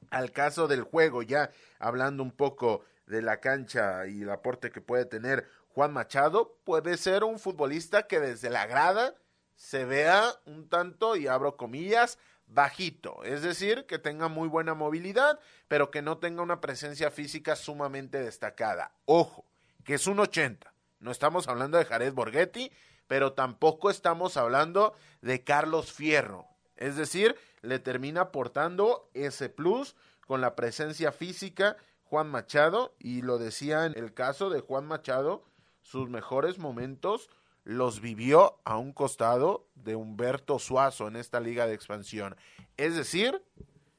al 0.10 0.32
caso 0.32 0.68
del 0.68 0.84
juego, 0.84 1.22
ya 1.22 1.52
hablando 1.80 2.24
un 2.24 2.32
poco 2.32 2.84
de 3.08 3.22
la 3.22 3.40
cancha 3.40 4.08
y 4.08 4.22
el 4.22 4.30
aporte 4.30 4.72
que 4.72 4.82
puede 4.82 5.06
tener 5.06 5.48
Juan 5.70 5.94
Machado, 5.94 6.58
puede 6.64 6.98
ser 6.98 7.24
un 7.24 7.40
futbolista 7.40 8.08
que 8.08 8.20
desde 8.20 8.50
la 8.50 8.66
grada 8.66 9.16
se 9.56 9.86
vea 9.86 10.34
un 10.46 10.70
tanto, 10.70 11.16
y 11.16 11.28
abro 11.28 11.58
comillas, 11.58 12.20
bajito, 12.48 13.24
es 13.24 13.42
decir, 13.42 13.86
que 13.86 14.00
tenga 14.00 14.28
muy 14.28 14.48
buena 14.48 14.74
movilidad, 14.74 15.40
pero 15.68 15.92
que 15.92 16.02
no 16.02 16.20
tenga 16.20 16.42
una 16.42 16.62
presencia 16.62 17.12
física 17.12 17.56
sumamente 17.56 18.20
destacada. 18.20 18.92
Ojo, 19.06 19.46
que 19.84 19.96
es 19.96 20.08
un 20.08 20.20
80. 20.20 20.74
No 21.00 21.12
estamos 21.12 21.48
hablando 21.48 21.78
de 21.78 21.86
Jared 21.86 22.14
Borghetti, 22.14 22.72
pero 23.08 23.34
tampoco 23.34 23.90
estamos 23.90 24.38
hablando 24.38 24.94
de 25.22 25.44
Carlos 25.44 25.92
Fierro. 25.92 26.46
Es 26.76 26.96
decir, 26.96 27.36
le 27.62 27.80
termina 27.80 28.22
aportando 28.22 29.10
ese 29.14 29.50
plus 29.50 29.96
con 30.28 30.42
la 30.42 30.56
presencia 30.56 31.12
física 31.12 31.78
Juan 32.04 32.30
Machado 32.30 32.96
y 33.00 33.22
lo 33.22 33.38
decía 33.38 33.86
en 33.86 33.98
el 33.98 34.14
caso 34.14 34.50
de 34.50 34.62
Juan 34.62 34.86
Machado, 34.86 35.44
sus 35.82 36.10
mejores 36.10 36.58
momentos 36.58 37.30
los 37.64 38.00
vivió 38.00 38.60
a 38.64 38.78
un 38.78 38.94
costado 38.94 39.68
de 39.76 39.96
Humberto 39.96 40.58
Suazo 40.58 41.08
en 41.08 41.18
esta 41.18 41.42
liga 41.42 41.68
de 41.68 41.74
expansión. 41.74 42.38
Es 42.78 42.96
decir, 42.96 43.44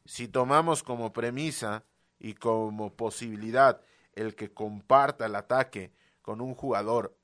si 0.07 0.27
tomamos 0.27 0.83
como 0.83 1.12
premisa 1.12 1.85
y 2.19 2.33
como 2.35 2.95
posibilidad 2.95 3.83
el 4.15 4.35
que 4.35 4.53
comparta 4.53 5.27
el 5.27 5.35
ataque 5.35 5.93
con 6.23 6.41
un 6.41 6.55
jugador 6.55 7.17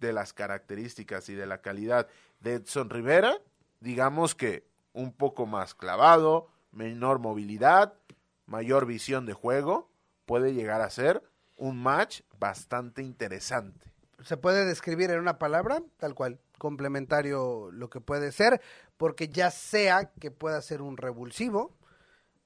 de 0.00 0.12
las 0.12 0.32
características 0.32 1.28
y 1.28 1.34
de 1.34 1.46
la 1.46 1.60
calidad 1.60 2.08
de 2.40 2.54
Edson 2.54 2.90
Rivera, 2.90 3.38
digamos 3.80 4.34
que 4.34 4.64
un 4.92 5.12
poco 5.12 5.46
más 5.46 5.74
clavado, 5.74 6.48
menor 6.72 7.18
movilidad, 7.18 7.94
mayor 8.46 8.86
visión 8.86 9.26
de 9.26 9.32
juego, 9.32 9.90
puede 10.26 10.54
llegar 10.54 10.80
a 10.80 10.90
ser 10.90 11.22
un 11.56 11.80
match 11.82 12.22
bastante 12.38 13.02
interesante. 13.02 13.92
Se 14.24 14.36
puede 14.36 14.64
describir 14.64 15.10
en 15.10 15.20
una 15.20 15.38
palabra, 15.38 15.82
tal 15.98 16.14
cual, 16.14 16.38
complementario 16.58 17.70
lo 17.72 17.88
que 17.88 18.00
puede 18.00 18.32
ser, 18.32 18.60
porque 18.96 19.28
ya 19.28 19.50
sea 19.50 20.12
que 20.12 20.30
pueda 20.30 20.60
ser 20.60 20.82
un 20.82 20.96
revulsivo, 20.96 21.74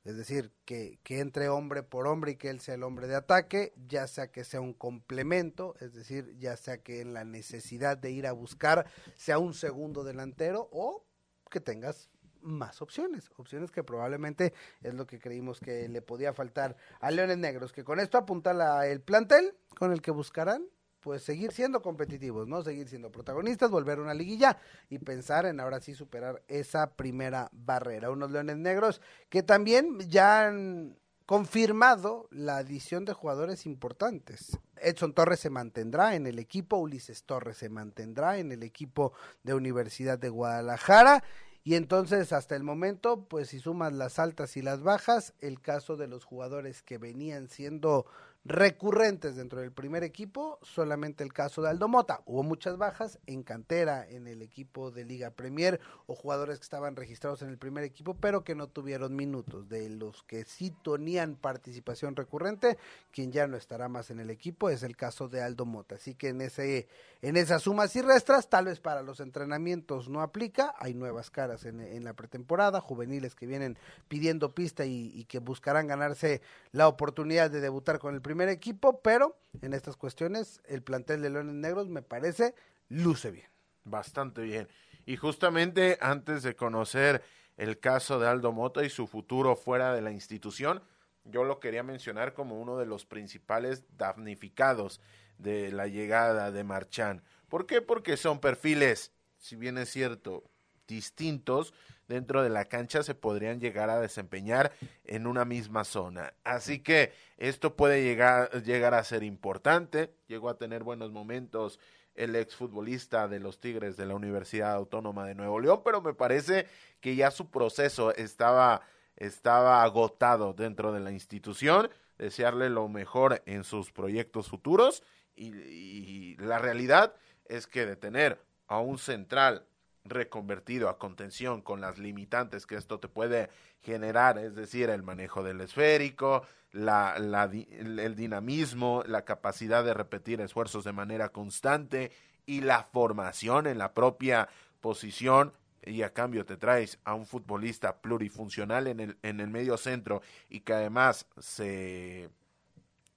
es 0.04 0.16
decir, 0.16 0.52
que, 0.66 0.98
que, 1.02 1.20
entre 1.20 1.48
hombre 1.48 1.82
por 1.82 2.06
hombre 2.06 2.32
y 2.32 2.36
que 2.36 2.50
él 2.50 2.60
sea 2.60 2.74
el 2.74 2.82
hombre 2.82 3.06
de 3.06 3.16
ataque, 3.16 3.72
ya 3.88 4.06
sea 4.06 4.30
que 4.30 4.44
sea 4.44 4.60
un 4.60 4.74
complemento, 4.74 5.74
es 5.80 5.94
decir, 5.94 6.36
ya 6.38 6.56
sea 6.56 6.82
que 6.82 7.00
en 7.00 7.14
la 7.14 7.24
necesidad 7.24 7.96
de 7.96 8.10
ir 8.10 8.26
a 8.26 8.32
buscar 8.32 8.86
sea 9.14 9.38
un 9.38 9.54
segundo 9.54 10.04
delantero 10.04 10.68
o 10.72 11.06
que 11.50 11.60
tengas 11.60 12.10
más 12.42 12.82
opciones, 12.82 13.30
opciones 13.36 13.70
que 13.70 13.82
probablemente 13.82 14.52
es 14.82 14.92
lo 14.92 15.06
que 15.06 15.18
creímos 15.18 15.60
que 15.60 15.88
le 15.88 16.02
podía 16.02 16.34
faltar 16.34 16.76
a 17.00 17.10
Leones 17.10 17.38
Negros, 17.38 17.72
que 17.72 17.84
con 17.84 17.98
esto 17.98 18.18
apunta 18.18 18.86
el 18.86 19.00
plantel 19.00 19.54
con 19.78 19.92
el 19.92 20.02
que 20.02 20.10
buscarán 20.10 20.66
pues 21.04 21.22
seguir 21.22 21.52
siendo 21.52 21.82
competitivos, 21.82 22.48
¿no? 22.48 22.62
Seguir 22.62 22.88
siendo 22.88 23.12
protagonistas, 23.12 23.70
volver 23.70 23.98
a 23.98 24.02
una 24.02 24.14
liguilla 24.14 24.56
y 24.88 24.98
pensar 24.98 25.44
en 25.44 25.60
ahora 25.60 25.78
sí 25.82 25.94
superar 25.94 26.42
esa 26.48 26.96
primera 26.96 27.50
barrera. 27.52 28.10
Unos 28.10 28.30
Leones 28.30 28.56
Negros 28.56 29.02
que 29.28 29.42
también 29.42 29.98
ya 30.08 30.46
han 30.46 30.96
confirmado 31.26 32.26
la 32.30 32.56
adición 32.56 33.04
de 33.04 33.12
jugadores 33.12 33.66
importantes. 33.66 34.58
Edson 34.76 35.12
Torres 35.12 35.40
se 35.40 35.50
mantendrá 35.50 36.14
en 36.14 36.26
el 36.26 36.38
equipo, 36.38 36.78
Ulises 36.78 37.24
Torres 37.24 37.58
se 37.58 37.68
mantendrá 37.68 38.38
en 38.38 38.50
el 38.50 38.62
equipo 38.62 39.12
de 39.42 39.52
Universidad 39.52 40.18
de 40.18 40.30
Guadalajara 40.30 41.22
y 41.64 41.74
entonces 41.74 42.32
hasta 42.32 42.56
el 42.56 42.62
momento, 42.62 43.26
pues 43.26 43.48
si 43.48 43.58
sumas 43.58 43.92
las 43.92 44.18
altas 44.18 44.56
y 44.56 44.62
las 44.62 44.82
bajas, 44.82 45.34
el 45.40 45.60
caso 45.60 45.96
de 45.98 46.08
los 46.08 46.24
jugadores 46.24 46.82
que 46.82 46.96
venían 46.96 47.48
siendo 47.48 48.06
recurrentes 48.44 49.36
dentro 49.36 49.60
del 49.60 49.72
primer 49.72 50.04
equipo, 50.04 50.58
solamente 50.62 51.24
el 51.24 51.32
caso 51.32 51.62
de 51.62 51.70
Aldo 51.70 51.88
Mota. 51.88 52.20
Hubo 52.26 52.42
muchas 52.42 52.76
bajas 52.76 53.18
en 53.26 53.42
cantera 53.42 54.06
en 54.06 54.26
el 54.26 54.42
equipo 54.42 54.90
de 54.90 55.04
Liga 55.04 55.30
Premier 55.30 55.80
o 56.06 56.14
jugadores 56.14 56.58
que 56.58 56.64
estaban 56.64 56.94
registrados 56.94 57.40
en 57.42 57.48
el 57.48 57.56
primer 57.56 57.84
equipo, 57.84 58.14
pero 58.14 58.44
que 58.44 58.54
no 58.54 58.66
tuvieron 58.66 59.16
minutos. 59.16 59.68
De 59.68 59.88
los 59.88 60.22
que 60.24 60.44
sí 60.44 60.74
tenían 60.84 61.36
participación 61.36 62.16
recurrente, 62.16 62.76
quien 63.12 63.32
ya 63.32 63.46
no 63.46 63.56
estará 63.56 63.88
más 63.88 64.10
en 64.10 64.20
el 64.20 64.28
equipo 64.28 64.68
es 64.68 64.82
el 64.82 64.96
caso 64.96 65.28
de 65.28 65.42
Aldo 65.42 65.64
Mota. 65.64 65.94
Así 65.94 66.14
que 66.14 66.28
en 66.28 66.42
ese 66.42 66.86
en 67.22 67.38
esas 67.38 67.62
sumas 67.62 67.96
y 67.96 68.02
restras, 68.02 68.50
tal 68.50 68.66
vez 68.66 68.80
para 68.80 69.02
los 69.02 69.18
entrenamientos 69.20 70.10
no 70.10 70.20
aplica, 70.20 70.74
hay 70.78 70.92
nuevas 70.92 71.30
caras 71.30 71.64
en, 71.64 71.80
en 71.80 72.04
la 72.04 72.12
pretemporada, 72.12 72.82
juveniles 72.82 73.34
que 73.34 73.46
vienen 73.46 73.78
pidiendo 74.08 74.54
pista 74.54 74.84
y, 74.84 75.24
que 75.24 75.38
buscarán 75.38 75.86
ganarse 75.86 76.42
la 76.72 76.86
oportunidad 76.86 77.50
de 77.50 77.60
debutar 77.60 77.98
con 77.98 78.14
el 78.14 78.20
primer 78.20 78.33
primer 78.34 78.48
equipo, 78.48 79.00
pero 79.00 79.38
en 79.62 79.74
estas 79.74 79.96
cuestiones 79.96 80.60
el 80.66 80.82
plantel 80.82 81.22
de 81.22 81.30
Leones 81.30 81.54
Negros 81.54 81.88
me 81.88 82.02
parece 82.02 82.56
luce 82.88 83.30
bien. 83.30 83.46
Bastante 83.84 84.42
bien. 84.42 84.66
Y 85.06 85.16
justamente 85.16 85.98
antes 86.00 86.42
de 86.42 86.56
conocer 86.56 87.22
el 87.56 87.78
caso 87.78 88.18
de 88.18 88.26
Aldo 88.26 88.50
Mota 88.50 88.82
y 88.82 88.90
su 88.90 89.06
futuro 89.06 89.54
fuera 89.54 89.94
de 89.94 90.02
la 90.02 90.10
institución, 90.10 90.82
yo 91.22 91.44
lo 91.44 91.60
quería 91.60 91.84
mencionar 91.84 92.34
como 92.34 92.60
uno 92.60 92.76
de 92.76 92.86
los 92.86 93.06
principales 93.06 93.84
damnificados 93.96 95.00
de 95.38 95.70
la 95.70 95.86
llegada 95.86 96.50
de 96.50 96.64
Marchán. 96.64 97.22
¿Por 97.48 97.66
qué? 97.66 97.82
Porque 97.82 98.16
son 98.16 98.40
perfiles, 98.40 99.12
si 99.38 99.54
bien 99.54 99.78
es 99.78 99.90
cierto, 99.90 100.42
distintos, 100.88 101.72
dentro 102.08 102.42
de 102.42 102.50
la 102.50 102.66
cancha 102.66 103.02
se 103.02 103.14
podrían 103.14 103.60
llegar 103.60 103.90
a 103.90 104.00
desempeñar 104.00 104.72
en 105.04 105.26
una 105.26 105.44
misma 105.44 105.84
zona. 105.84 106.34
Así 106.44 106.80
que 106.80 107.12
esto 107.36 107.76
puede 107.76 108.02
llegar, 108.02 108.62
llegar 108.62 108.94
a 108.94 109.04
ser 109.04 109.22
importante. 109.22 110.14
Llegó 110.26 110.48
a 110.48 110.58
tener 110.58 110.82
buenos 110.82 111.10
momentos 111.10 111.78
el 112.14 112.36
exfutbolista 112.36 113.28
de 113.28 113.40
los 113.40 113.58
Tigres 113.58 113.96
de 113.96 114.06
la 114.06 114.14
Universidad 114.14 114.72
Autónoma 114.74 115.26
de 115.26 115.34
Nuevo 115.34 115.58
León, 115.60 115.82
pero 115.84 116.00
me 116.00 116.14
parece 116.14 116.66
que 117.00 117.16
ya 117.16 117.30
su 117.30 117.50
proceso 117.50 118.14
estaba, 118.14 118.82
estaba 119.16 119.82
agotado 119.82 120.52
dentro 120.52 120.92
de 120.92 121.00
la 121.00 121.10
institución. 121.10 121.90
Desearle 122.18 122.70
lo 122.70 122.88
mejor 122.88 123.42
en 123.46 123.64
sus 123.64 123.90
proyectos 123.90 124.48
futuros 124.48 125.02
y, 125.34 125.46
y 125.56 126.36
la 126.36 126.58
realidad 126.58 127.14
es 127.46 127.66
que 127.66 127.86
de 127.86 127.96
tener 127.96 128.40
a 128.68 128.78
un 128.78 128.98
central 128.98 129.66
reconvertido 130.04 130.88
a 130.88 130.98
contención 130.98 131.62
con 131.62 131.80
las 131.80 131.98
limitantes 131.98 132.66
que 132.66 132.76
esto 132.76 133.00
te 133.00 133.08
puede 133.08 133.48
generar, 133.82 134.38
es 134.38 134.54
decir, 134.54 134.90
el 134.90 135.02
manejo 135.02 135.42
del 135.42 135.60
esférico, 135.60 136.42
la, 136.72 137.18
la, 137.18 137.44
el 137.44 138.14
dinamismo, 138.14 139.02
la 139.06 139.24
capacidad 139.24 139.84
de 139.84 139.94
repetir 139.94 140.40
esfuerzos 140.40 140.84
de 140.84 140.92
manera 140.92 141.30
constante 141.30 142.12
y 142.46 142.60
la 142.60 142.84
formación 142.84 143.66
en 143.66 143.78
la 143.78 143.94
propia 143.94 144.48
posición 144.80 145.54
y 145.86 146.02
a 146.02 146.12
cambio 146.12 146.44
te 146.44 146.56
traes 146.56 146.98
a 147.04 147.14
un 147.14 147.26
futbolista 147.26 148.00
plurifuncional 148.00 148.86
en 148.86 149.00
el, 149.00 149.18
en 149.22 149.40
el 149.40 149.48
medio 149.48 149.76
centro 149.76 150.22
y 150.48 150.60
que 150.60 150.74
además 150.74 151.26
se 151.38 152.28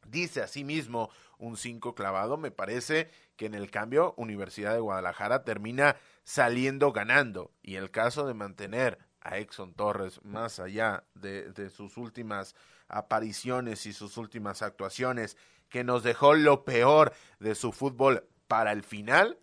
dice 0.07 0.41
a 0.41 0.47
sí 0.47 0.63
mismo 0.63 1.09
un 1.37 1.57
5 1.57 1.95
clavado, 1.95 2.37
me 2.37 2.51
parece 2.51 3.09
que 3.35 3.45
en 3.45 3.55
el 3.55 3.69
cambio 3.69 4.13
Universidad 4.17 4.73
de 4.73 4.79
Guadalajara 4.79 5.43
termina 5.43 5.97
saliendo 6.27 6.91
ganando. 6.91 7.53
Y 7.63 7.75
el 7.75 7.89
caso 7.89 8.27
de 8.27 8.33
mantener 8.33 8.99
a 9.21 9.37
Exxon 9.37 9.73
Torres 9.73 10.19
más 10.25 10.59
allá 10.59 11.05
de, 11.15 11.53
de 11.53 11.69
sus 11.69 11.95
últimas 11.95 12.53
apariciones 12.89 13.85
y 13.85 13.93
sus 13.93 14.17
últimas 14.17 14.61
actuaciones, 14.61 15.37
que 15.69 15.85
nos 15.85 16.03
dejó 16.03 16.33
lo 16.33 16.65
peor 16.65 17.13
de 17.39 17.55
su 17.55 17.71
fútbol 17.71 18.27
para 18.49 18.73
el 18.73 18.83
final, 18.83 19.39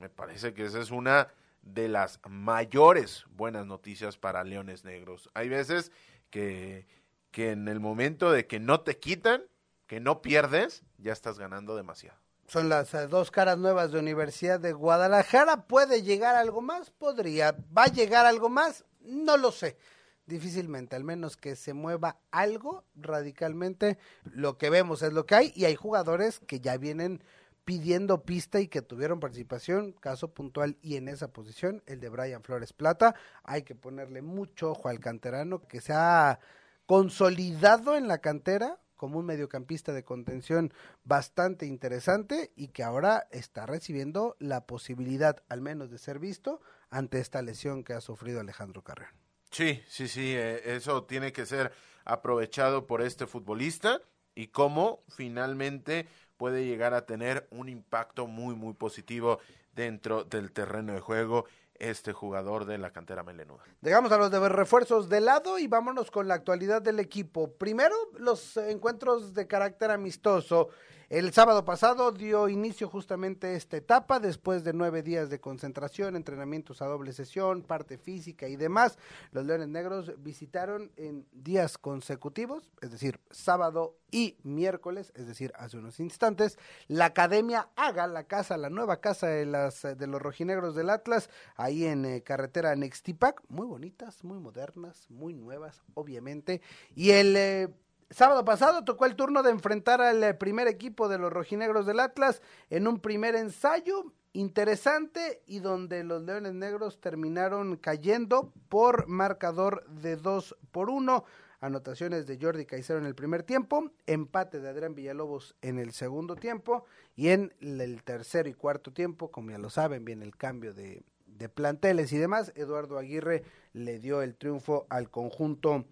me 0.00 0.08
parece 0.08 0.54
que 0.54 0.64
esa 0.64 0.80
es 0.80 0.90
una 0.90 1.28
de 1.62 1.86
las 1.86 2.18
mayores 2.28 3.24
buenas 3.30 3.64
noticias 3.64 4.18
para 4.18 4.42
Leones 4.42 4.84
Negros. 4.84 5.30
Hay 5.34 5.48
veces 5.48 5.92
que, 6.30 6.84
que 7.30 7.52
en 7.52 7.68
el 7.68 7.78
momento 7.78 8.32
de 8.32 8.48
que 8.48 8.58
no 8.58 8.80
te 8.80 8.98
quitan, 8.98 9.44
que 9.86 10.00
no 10.00 10.20
pierdes, 10.20 10.82
ya 10.98 11.12
estás 11.12 11.38
ganando 11.38 11.76
demasiado. 11.76 12.21
Son 12.52 12.68
las 12.68 12.92
uh, 12.92 13.08
dos 13.08 13.30
caras 13.30 13.56
nuevas 13.56 13.92
de 13.92 13.98
Universidad 13.98 14.60
de 14.60 14.74
Guadalajara. 14.74 15.66
¿Puede 15.66 16.02
llegar 16.02 16.36
algo 16.36 16.60
más? 16.60 16.90
Podría. 16.90 17.56
¿Va 17.74 17.84
a 17.84 17.90
llegar 17.90 18.26
algo 18.26 18.50
más? 18.50 18.84
No 19.00 19.38
lo 19.38 19.50
sé. 19.50 19.78
Difícilmente, 20.26 20.94
al 20.94 21.02
menos 21.02 21.38
que 21.38 21.56
se 21.56 21.72
mueva 21.72 22.18
algo 22.30 22.84
radicalmente. 22.94 23.96
Lo 24.24 24.58
que 24.58 24.68
vemos 24.68 25.00
es 25.00 25.14
lo 25.14 25.24
que 25.24 25.34
hay 25.34 25.52
y 25.56 25.64
hay 25.64 25.76
jugadores 25.76 26.40
que 26.40 26.60
ya 26.60 26.76
vienen 26.76 27.24
pidiendo 27.64 28.22
pista 28.22 28.60
y 28.60 28.68
que 28.68 28.82
tuvieron 28.82 29.18
participación, 29.18 29.92
caso 29.92 30.34
puntual 30.34 30.76
y 30.82 30.96
en 30.96 31.08
esa 31.08 31.28
posición, 31.28 31.82
el 31.86 32.00
de 32.00 32.10
Brian 32.10 32.42
Flores 32.42 32.74
Plata. 32.74 33.14
Hay 33.44 33.62
que 33.62 33.74
ponerle 33.74 34.20
mucho 34.20 34.72
ojo 34.72 34.90
al 34.90 35.00
canterano 35.00 35.66
que 35.66 35.80
se 35.80 35.94
ha 35.94 36.38
consolidado 36.84 37.96
en 37.96 38.08
la 38.08 38.18
cantera, 38.18 38.78
como 39.02 39.18
un 39.18 39.26
mediocampista 39.26 39.92
de 39.92 40.04
contención 40.04 40.72
bastante 41.02 41.66
interesante 41.66 42.52
y 42.54 42.68
que 42.68 42.84
ahora 42.84 43.26
está 43.32 43.66
recibiendo 43.66 44.36
la 44.38 44.64
posibilidad 44.64 45.42
al 45.48 45.60
menos 45.60 45.90
de 45.90 45.98
ser 45.98 46.20
visto 46.20 46.60
ante 46.88 47.18
esta 47.18 47.42
lesión 47.42 47.82
que 47.82 47.94
ha 47.94 48.00
sufrido 48.00 48.38
Alejandro 48.38 48.82
Carrera. 48.82 49.12
Sí, 49.50 49.82
sí, 49.88 50.06
sí, 50.06 50.36
eh, 50.36 50.76
eso 50.76 51.02
tiene 51.02 51.32
que 51.32 51.46
ser 51.46 51.72
aprovechado 52.04 52.86
por 52.86 53.02
este 53.02 53.26
futbolista 53.26 54.00
y 54.36 54.46
cómo 54.46 55.02
finalmente 55.08 56.06
puede 56.36 56.64
llegar 56.64 56.94
a 56.94 57.04
tener 57.04 57.48
un 57.50 57.68
impacto 57.68 58.28
muy, 58.28 58.54
muy 58.54 58.74
positivo 58.74 59.40
dentro 59.74 60.22
del 60.22 60.52
terreno 60.52 60.92
de 60.92 61.00
juego 61.00 61.46
este 61.82 62.12
jugador 62.12 62.64
de 62.64 62.78
la 62.78 62.92
cantera 62.92 63.24
melenuda. 63.24 63.64
Llegamos 63.80 64.12
a 64.12 64.16
los 64.16 64.30
de 64.30 64.48
refuerzos 64.48 65.08
de 65.08 65.20
lado 65.20 65.58
y 65.58 65.66
vámonos 65.66 66.10
con 66.10 66.28
la 66.28 66.34
actualidad 66.34 66.80
del 66.80 67.00
equipo. 67.00 67.52
Primero, 67.52 67.94
los 68.18 68.56
encuentros 68.56 69.34
de 69.34 69.48
carácter 69.48 69.90
amistoso. 69.90 70.68
El 71.12 71.30
sábado 71.34 71.66
pasado 71.66 72.10
dio 72.10 72.48
inicio 72.48 72.88
justamente 72.88 73.54
esta 73.54 73.76
etapa, 73.76 74.18
después 74.18 74.64
de 74.64 74.72
nueve 74.72 75.02
días 75.02 75.28
de 75.28 75.40
concentración, 75.40 76.16
entrenamientos 76.16 76.80
a 76.80 76.86
doble 76.86 77.12
sesión, 77.12 77.60
parte 77.60 77.98
física 77.98 78.48
y 78.48 78.56
demás. 78.56 78.96
Los 79.30 79.44
Leones 79.44 79.68
Negros 79.68 80.14
visitaron 80.22 80.90
en 80.96 81.26
días 81.32 81.76
consecutivos, 81.76 82.70
es 82.80 82.92
decir, 82.92 83.20
sábado 83.30 83.98
y 84.10 84.38
miércoles, 84.42 85.12
es 85.14 85.26
decir, 85.26 85.52
hace 85.58 85.76
unos 85.76 86.00
instantes, 86.00 86.58
la 86.88 87.04
Academia 87.04 87.68
Haga, 87.76 88.06
la 88.06 88.24
casa, 88.24 88.56
la 88.56 88.70
nueva 88.70 89.02
casa 89.02 89.26
de, 89.26 89.44
las, 89.44 89.82
de 89.82 90.06
los 90.06 90.22
rojinegros 90.22 90.74
del 90.74 90.88
Atlas, 90.88 91.28
ahí 91.56 91.84
en 91.84 92.06
eh, 92.06 92.22
carretera 92.22 92.74
Nextipac, 92.74 93.42
muy 93.50 93.66
bonitas, 93.66 94.24
muy 94.24 94.38
modernas, 94.38 95.10
muy 95.10 95.34
nuevas, 95.34 95.82
obviamente. 95.92 96.62
Y 96.94 97.10
el... 97.10 97.36
Eh, 97.36 97.68
Sábado 98.12 98.44
pasado 98.44 98.84
tocó 98.84 99.06
el 99.06 99.16
turno 99.16 99.42
de 99.42 99.50
enfrentar 99.50 100.02
al 100.02 100.22
eh, 100.22 100.34
primer 100.34 100.68
equipo 100.68 101.08
de 101.08 101.16
los 101.16 101.32
rojinegros 101.32 101.86
del 101.86 101.98
Atlas 101.98 102.42
en 102.68 102.86
un 102.86 103.00
primer 103.00 103.34
ensayo 103.34 104.12
interesante 104.34 105.40
y 105.46 105.60
donde 105.60 106.04
los 106.04 106.22
Leones 106.22 106.52
Negros 106.52 107.00
terminaron 107.00 107.76
cayendo 107.76 108.52
por 108.68 109.06
marcador 109.08 109.86
de 109.88 110.16
2 110.16 110.56
por 110.72 110.90
1 110.90 111.24
anotaciones 111.60 112.26
de 112.26 112.38
Jordi 112.38 112.66
Caicedo 112.66 112.98
en 112.98 113.06
el 113.06 113.14
primer 113.14 113.44
tiempo, 113.44 113.90
empate 114.06 114.60
de 114.60 114.68
Adrián 114.68 114.94
Villalobos 114.94 115.56
en 115.62 115.78
el 115.78 115.92
segundo 115.92 116.36
tiempo 116.36 116.84
y 117.16 117.28
en 117.28 117.54
el 117.60 118.02
tercer 118.02 118.46
y 118.46 118.52
cuarto 118.52 118.92
tiempo, 118.92 119.30
como 119.30 119.52
ya 119.52 119.58
lo 119.58 119.70
saben, 119.70 120.04
viene 120.04 120.26
el 120.26 120.36
cambio 120.36 120.74
de, 120.74 121.02
de 121.26 121.48
planteles 121.48 122.12
y 122.12 122.18
demás, 122.18 122.52
Eduardo 122.56 122.98
Aguirre 122.98 123.44
le 123.72 124.00
dio 124.00 124.20
el 124.20 124.34
triunfo 124.34 124.86
al 124.90 125.08
conjunto 125.08 125.86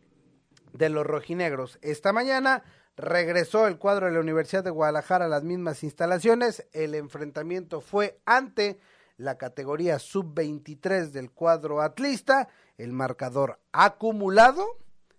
de 0.72 0.88
los 0.88 1.06
rojinegros. 1.06 1.78
Esta 1.82 2.12
mañana 2.12 2.62
regresó 2.96 3.66
el 3.66 3.78
cuadro 3.78 4.06
de 4.06 4.12
la 4.12 4.20
Universidad 4.20 4.64
de 4.64 4.70
Guadalajara 4.70 5.24
a 5.24 5.28
las 5.28 5.42
mismas 5.42 5.82
instalaciones, 5.82 6.66
el 6.72 6.94
enfrentamiento 6.94 7.80
fue 7.80 8.20
ante 8.26 8.78
la 9.16 9.36
categoría 9.36 9.98
sub-23 9.98 11.10
del 11.10 11.30
cuadro 11.30 11.82
atlista, 11.82 12.48
el 12.78 12.92
marcador 12.92 13.58
acumulado, 13.72 14.66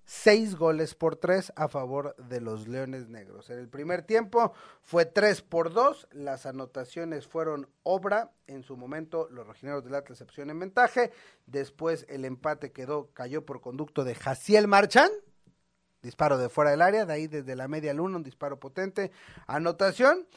seis 0.06 0.56
goles 0.56 0.96
por 0.96 1.16
tres 1.16 1.54
a 1.56 1.68
favor 1.68 2.16
de 2.18 2.42
los 2.42 2.68
Leones 2.68 3.08
Negros. 3.08 3.50
En 3.50 3.60
el 3.60 3.70
primer 3.70 4.02
tiempo 4.02 4.54
fue 4.82 5.06
tres 5.06 5.42
por 5.42 5.72
dos, 5.72 6.08
las 6.12 6.46
anotaciones 6.46 7.28
fueron 7.28 7.70
obra, 7.84 8.32
en 8.48 8.64
su 8.64 8.76
momento 8.76 9.28
los 9.30 9.46
rojineros 9.46 9.84
del 9.84 9.96
Atlas 9.96 10.18
se 10.18 10.42
en 10.42 10.60
ventaja, 10.60 11.10
después 11.46 12.06
el 12.10 12.26
empate 12.26 12.72
quedó, 12.72 13.12
cayó 13.14 13.46
por 13.46 13.62
conducto 13.62 14.04
de 14.04 14.16
Jaciel 14.16 14.68
Marchán, 14.68 15.12
disparo 16.02 16.38
de 16.38 16.50
fuera 16.50 16.72
del 16.72 16.82
área, 16.82 17.06
de 17.06 17.14
ahí 17.14 17.28
desde 17.28 17.56
la 17.56 17.68
media 17.68 17.94
luna, 17.94 18.18
un 18.18 18.24
disparo 18.24 18.60
potente, 18.60 19.12
anotación, 19.48 20.28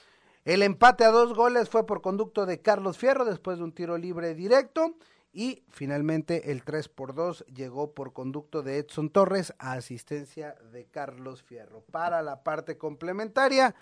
el 0.45 0.63
empate 0.63 1.05
a 1.05 1.11
dos 1.11 1.33
goles 1.35 1.71
fue 1.71 1.87
por 1.87 2.03
conducto 2.03 2.45
de 2.45 2.61
Carlos 2.61 2.99
Fierro 2.99 3.25
después 3.25 3.57
de 3.57 3.65
un 3.65 3.73
tiro 3.73 3.97
libre 3.97 4.35
directo. 4.35 4.95
Y 5.33 5.65
finalmente 5.69 6.53
el 6.53 6.63
3 6.63 6.89
por 6.89 7.15
2 7.15 7.47
llegó 7.47 7.93
por 7.93 8.13
conducto 8.13 8.63
de 8.63 8.79
Edson 8.79 9.11
Torres 9.11 9.53
a 9.59 9.73
asistencia 9.73 10.55
de 10.71 10.85
Carlos 10.85 11.43
Fierro. 11.43 11.81
Para 11.91 12.23
la 12.23 12.45
parte 12.45 12.79
complementaria, 12.79 13.75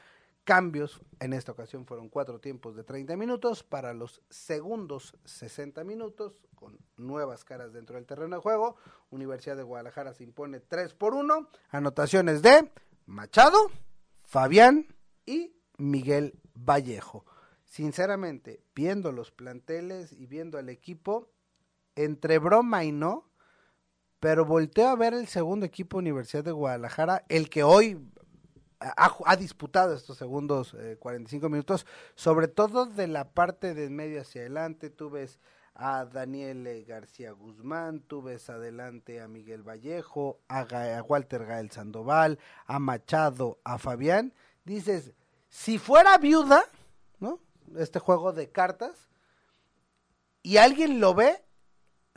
cambios. 0.45 1.01
En 1.21 1.33
esta 1.33 1.53
ocasión 1.53 1.87
fueron 1.87 2.09
cuatro 2.09 2.41
tiempos 2.41 2.77
de 2.77 2.85
30 2.85 3.17
minutos. 3.17 3.63
Para 3.63 3.95
los 3.95 4.23
segundos 4.31 5.17
60 5.25 5.85
minutos, 5.85 6.35
con 6.55 6.79
nuevas 6.97 7.45
caras 7.45 7.73
dentro 7.73 7.97
del 7.97 8.07
terreno 8.07 8.37
de 8.37 8.43
juego, 8.43 8.77
Universidad 9.11 9.57
de 9.57 9.63
Guadalajara 9.63 10.15
se 10.15 10.25
impone 10.25 10.61
3 10.61 10.95
por 10.95 11.15
1. 11.15 11.49
Anotaciones 11.71 12.43
de 12.43 12.71
Machado, 13.07 13.71
Fabián 14.23 14.87
y 15.27 15.57
Miguel 15.79 16.39
Vallejo. 16.55 17.25
Sinceramente, 17.65 18.63
viendo 18.75 19.13
los 19.13 19.31
planteles 19.31 20.13
y 20.13 20.27
viendo 20.27 20.59
al 20.59 20.69
equipo, 20.69 21.31
entre 21.97 22.39
broma 22.39 22.85
y 22.85 22.93
no, 22.93 23.31
pero 24.21 24.45
volteo 24.45 24.89
a 24.89 24.97
ver 24.97 25.15
el 25.15 25.27
segundo 25.27 25.67
equipo 25.67 25.99
Universidad 25.99 26.45
de 26.45 26.53
Guadalajara, 26.53 27.25
el 27.29 27.51
que 27.51 27.65
hoy 27.65 27.99
ha, 28.97 29.37
disputado 29.37 29.95
estos 29.95 30.19
segundos 30.19 30.77
45 30.99 31.47
eh, 31.47 31.49
minutos, 31.49 31.87
sobre 32.15 32.49
todo 32.49 32.87
de 32.87 33.07
la 33.07 33.31
parte 33.31 33.75
de 33.75 33.91
medio 33.91 34.21
hacia 34.21 34.43
adelante, 34.43 34.91
tú 34.91 35.11
ves 35.11 35.39
a 35.75 36.05
Daniel 36.05 36.85
García 36.87 37.33
Guzmán, 37.33 38.01
tú 38.01 38.23
ves 38.23 38.51
adelante 38.51 39.21
a 39.21 39.29
Miguel 39.29 39.63
Vallejo, 39.63 40.41
a, 40.49 40.61
a 40.61 41.03
Walter 41.03 41.47
Gael 41.47 41.71
Sandoval, 41.71 42.39
a 42.67 42.79
Machado, 42.79 43.59
a 43.65 43.79
Fabián, 43.79 44.35
dices, 44.65 45.13
si 45.49 45.79
fuera 45.79 46.19
viuda, 46.19 46.63
¿no? 47.21 47.41
Este 47.77 47.99
juego 47.99 48.33
de 48.33 48.51
cartas, 48.51 49.09
y 50.43 50.57
alguien 50.57 51.01
lo 51.01 51.15
ve, 51.15 51.43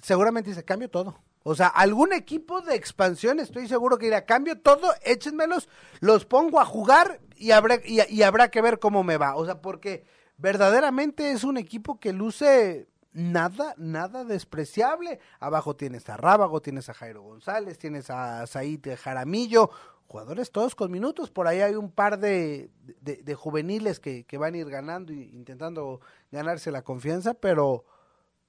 seguramente 0.02 0.50
dice, 0.50 0.66
cambio 0.66 0.90
todo. 0.90 1.25
O 1.48 1.54
sea, 1.54 1.68
algún 1.68 2.12
equipo 2.12 2.62
de 2.62 2.74
expansión, 2.74 3.40
estoy 3.40 3.68
seguro 3.68 4.00
que 4.00 4.08
irá, 4.08 4.26
cambio 4.26 4.60
todo, 4.60 4.92
échenmelos, 5.04 5.70
los 6.00 6.26
pongo 6.26 6.60
a 6.60 6.66
jugar 6.66 7.22
y 7.36 7.52
habrá, 7.52 7.78
y, 7.86 8.24
habrá 8.24 8.50
que 8.50 8.64
ver 8.64 8.80
cómo 8.80 9.04
me 9.04 9.18
va. 9.18 9.36
O 9.36 9.46
sea, 9.46 9.62
porque 9.62 10.06
verdaderamente 10.38 11.30
es 11.30 11.44
un 11.44 11.58
equipo 11.58 12.00
que 12.00 12.14
luce 12.14 12.88
nada, 13.14 13.76
nada 13.78 14.24
despreciable. 14.24 15.20
Abajo 15.40 15.76
tienes 15.76 16.10
a 16.10 16.18
Rábago, 16.18 16.64
tienes 16.64 16.90
a 16.90 16.96
Jairo 16.96 17.22
González, 17.22 17.78
tienes 17.78 18.10
a 18.10 18.48
Said 18.48 18.98
Jaramillo, 18.98 19.70
jugadores 20.08 20.52
todos 20.52 20.74
con 20.74 20.92
minutos. 20.92 21.30
Por 21.30 21.48
ahí 21.48 21.62
hay 21.62 21.76
un 21.76 21.92
par 21.92 22.18
de, 22.18 22.72
de, 23.02 23.36
juveniles 23.36 24.00
que, 24.00 24.24
que, 24.24 24.40
van 24.40 24.56
a 24.56 24.58
ir 24.58 24.70
ganando 24.72 25.14
e 25.14 25.18
intentando 25.18 26.02
ganarse 26.32 26.72
la 26.72 26.82
confianza, 26.82 27.36
pero, 27.36 27.86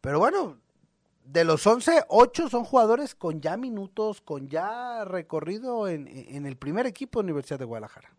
pero 0.01 0.19
bueno, 0.19 0.57
de 1.27 1.45
los 1.45 1.67
11, 1.67 2.05
8 2.09 2.49
son 2.49 2.65
jugadores 2.65 3.15
con 3.15 3.41
ya 3.41 3.57
minutos, 3.57 4.21
con 4.21 4.49
ya 4.49 5.05
recorrido 5.05 5.89
en, 5.89 6.07
en 6.09 6.47
el 6.47 6.57
primer 6.57 6.87
equipo 6.87 7.21
de 7.21 7.25
Universidad 7.25 7.59
de 7.59 7.65
Guadalajara. 7.65 8.13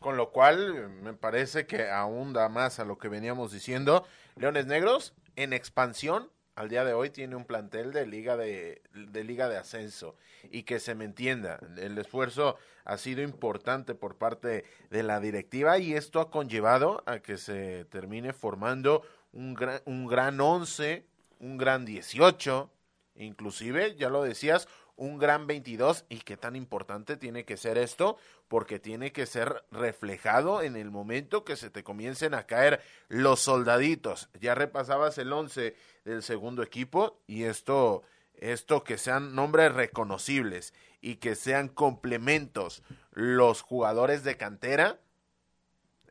Con 0.00 0.16
lo 0.16 0.30
cual, 0.30 0.90
me 1.02 1.14
parece 1.14 1.66
que 1.66 1.88
aún 1.90 2.32
da 2.32 2.48
más 2.48 2.78
a 2.78 2.84
lo 2.84 2.98
que 2.98 3.08
veníamos 3.08 3.52
diciendo. 3.52 4.06
Leones 4.36 4.66
Negros 4.66 5.14
en 5.36 5.52
expansión 5.52 6.30
al 6.58 6.68
día 6.68 6.84
de 6.84 6.92
hoy 6.92 7.10
tiene 7.10 7.36
un 7.36 7.44
plantel 7.44 7.92
de 7.92 8.04
liga 8.04 8.36
de, 8.36 8.82
de, 8.92 9.24
liga 9.24 9.48
de 9.48 9.56
ascenso 9.56 10.16
y 10.50 10.64
que 10.64 10.80
se 10.80 10.96
me 10.96 11.04
entienda 11.04 11.60
el 11.76 11.96
esfuerzo 11.98 12.56
ha 12.84 12.98
sido 12.98 13.22
importante 13.22 13.94
por 13.94 14.16
parte 14.16 14.64
de 14.90 15.02
la 15.04 15.20
directiva 15.20 15.78
y 15.78 15.94
esto 15.94 16.20
ha 16.20 16.32
conllevado 16.32 17.04
a 17.06 17.20
que 17.20 17.38
se 17.38 17.84
termine 17.84 18.32
formando 18.32 19.02
un 19.32 19.54
gran 19.54 19.80
un 19.84 20.08
gran 20.08 20.40
once 20.40 21.06
un 21.38 21.56
gran 21.58 21.84
18 21.84 22.70
inclusive 23.14 23.96
ya 23.96 24.08
lo 24.08 24.22
decías 24.22 24.68
un 24.98 25.16
gran 25.18 25.46
22 25.46 26.04
y 26.08 26.18
qué 26.18 26.36
tan 26.36 26.56
importante 26.56 27.16
tiene 27.16 27.44
que 27.44 27.56
ser 27.56 27.78
esto 27.78 28.18
porque 28.48 28.80
tiene 28.80 29.12
que 29.12 29.26
ser 29.26 29.64
reflejado 29.70 30.60
en 30.60 30.76
el 30.76 30.90
momento 30.90 31.44
que 31.44 31.56
se 31.56 31.70
te 31.70 31.84
comiencen 31.84 32.34
a 32.34 32.46
caer 32.46 32.80
los 33.06 33.38
soldaditos. 33.40 34.28
Ya 34.40 34.56
repasabas 34.56 35.16
el 35.18 35.32
11 35.32 35.76
del 36.04 36.22
segundo 36.24 36.64
equipo 36.64 37.20
y 37.28 37.44
esto 37.44 38.02
esto 38.34 38.84
que 38.84 38.98
sean 38.98 39.34
nombres 39.34 39.72
reconocibles 39.72 40.74
y 41.00 41.16
que 41.16 41.34
sean 41.34 41.68
complementos 41.68 42.82
los 43.12 43.62
jugadores 43.62 44.24
de 44.24 44.36
cantera 44.36 44.98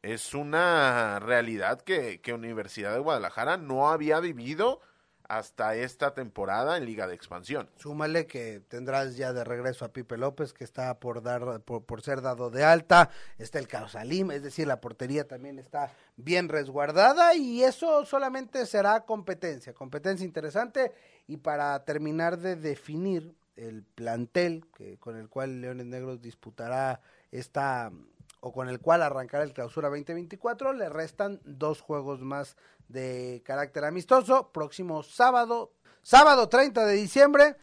es 0.01 0.33
una 0.33 1.19
realidad 1.19 1.81
que, 1.81 2.21
que 2.21 2.33
Universidad 2.33 2.93
de 2.93 2.99
Guadalajara 2.99 3.57
no 3.57 3.89
había 3.89 4.19
vivido 4.21 4.81
hasta 5.27 5.75
esta 5.75 6.13
temporada 6.13 6.77
en 6.77 6.85
Liga 6.85 7.07
de 7.07 7.15
Expansión. 7.15 7.69
Súmale 7.77 8.27
que 8.27 8.61
tendrás 8.67 9.17
ya 9.17 9.33
de 9.33 9.43
regreso 9.43 9.85
a 9.85 9.93
Pipe 9.93 10.17
López, 10.17 10.53
que 10.53 10.63
está 10.63 10.99
por 10.99 11.21
dar, 11.21 11.61
por, 11.61 12.01
ser 12.01 12.21
dado 12.21 12.49
de 12.49 12.63
alta, 12.63 13.09
está 13.37 13.59
el 13.59 13.67
Salim, 13.89 14.31
es 14.31 14.43
decir, 14.43 14.67
la 14.67 14.81
portería 14.81 15.27
también 15.27 15.59
está 15.59 15.91
bien 16.15 16.49
resguardada 16.49 17.35
y 17.35 17.63
eso 17.63 18.05
solamente 18.05 18.65
será 18.65 19.01
competencia, 19.01 19.73
competencia 19.73 20.25
interesante 20.25 20.93
y 21.27 21.37
para 21.37 21.83
terminar 21.83 22.37
de 22.37 22.55
definir 22.55 23.35
el 23.55 23.83
plantel 23.83 24.65
que, 24.75 24.97
con 24.97 25.17
el 25.17 25.29
cual 25.29 25.61
Leones 25.61 25.87
Negros 25.87 26.21
disputará 26.21 27.01
esta 27.31 27.91
o 28.39 28.51
con 28.51 28.69
el 28.69 28.79
cual 28.79 29.01
arrancará 29.01 29.43
el 29.43 29.53
clausura 29.53 29.89
2024, 29.89 30.73
le 30.73 30.89
restan 30.89 31.41
dos 31.43 31.81
juegos 31.81 32.21
más 32.21 32.55
de 32.87 33.41
carácter 33.45 33.85
amistoso. 33.85 34.51
Próximo 34.51 35.03
sábado, 35.03 35.73
sábado 36.01 36.47
30 36.49 36.85
de 36.85 36.93
diciembre, 36.93 37.55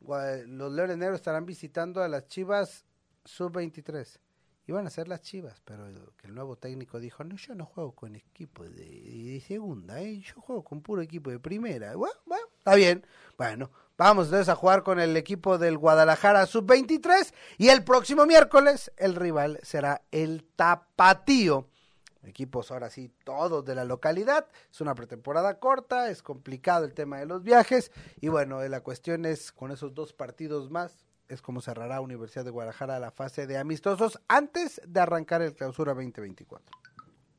los 0.00 0.72
Leones 0.72 0.96
Negros 0.96 1.16
estarán 1.20 1.46
visitando 1.46 2.02
a 2.02 2.08
las 2.08 2.26
Chivas 2.26 2.84
Sub-23. 3.24 4.18
Iban 4.66 4.86
a 4.86 4.90
ser 4.90 5.08
las 5.08 5.22
Chivas, 5.22 5.60
pero 5.64 5.86
el, 5.86 6.00
el, 6.22 6.34
nuevo 6.34 6.56
técnico 6.56 7.00
dijo, 7.00 7.24
no, 7.24 7.36
yo 7.36 7.54
no 7.54 7.66
juego 7.66 7.92
con 7.92 8.14
equipo 8.14 8.62
de, 8.62 9.42
segunda, 9.46 10.00
¿eh? 10.00 10.20
yo 10.20 10.40
juego 10.40 10.62
con 10.62 10.80
puro 10.80 11.02
equipo 11.02 11.30
de 11.30 11.40
primera. 11.40 11.96
Bueno, 11.96 12.14
está 12.56 12.76
bien. 12.76 13.04
Bueno, 13.36 13.70
vamos 14.00 14.28
entonces 14.28 14.48
a 14.48 14.54
jugar 14.54 14.82
con 14.82 14.98
el 14.98 15.14
equipo 15.14 15.58
del 15.58 15.76
Guadalajara 15.76 16.46
Sub-23 16.46 17.34
y 17.58 17.68
el 17.68 17.84
próximo 17.84 18.24
miércoles 18.24 18.90
el 18.96 19.14
rival 19.14 19.60
será 19.62 20.00
el 20.10 20.42
Tapatío 20.56 21.68
equipos 22.22 22.70
ahora 22.70 22.88
sí 22.88 23.12
todos 23.24 23.62
de 23.62 23.74
la 23.74 23.84
localidad. 23.84 24.46
Es 24.70 24.80
una 24.80 24.94
pretemporada 24.94 25.58
corta, 25.58 26.08
es 26.08 26.22
complicado 26.22 26.86
el 26.86 26.94
tema 26.94 27.18
de 27.18 27.26
los 27.26 27.42
viajes 27.42 27.92
y 28.22 28.28
bueno, 28.28 28.66
la 28.66 28.80
cuestión 28.80 29.26
es 29.26 29.52
con 29.52 29.70
esos 29.70 29.92
dos 29.94 30.14
partidos 30.14 30.70
más 30.70 31.04
es 31.28 31.42
como 31.42 31.60
cerrará 31.60 32.00
Universidad 32.00 32.46
de 32.46 32.50
Guadalajara 32.50 32.98
la 33.00 33.10
fase 33.10 33.46
de 33.46 33.58
amistosos 33.58 34.18
antes 34.28 34.80
de 34.86 35.00
arrancar 35.00 35.42
el 35.42 35.54
clausura 35.54 35.92
2024. 35.92 36.74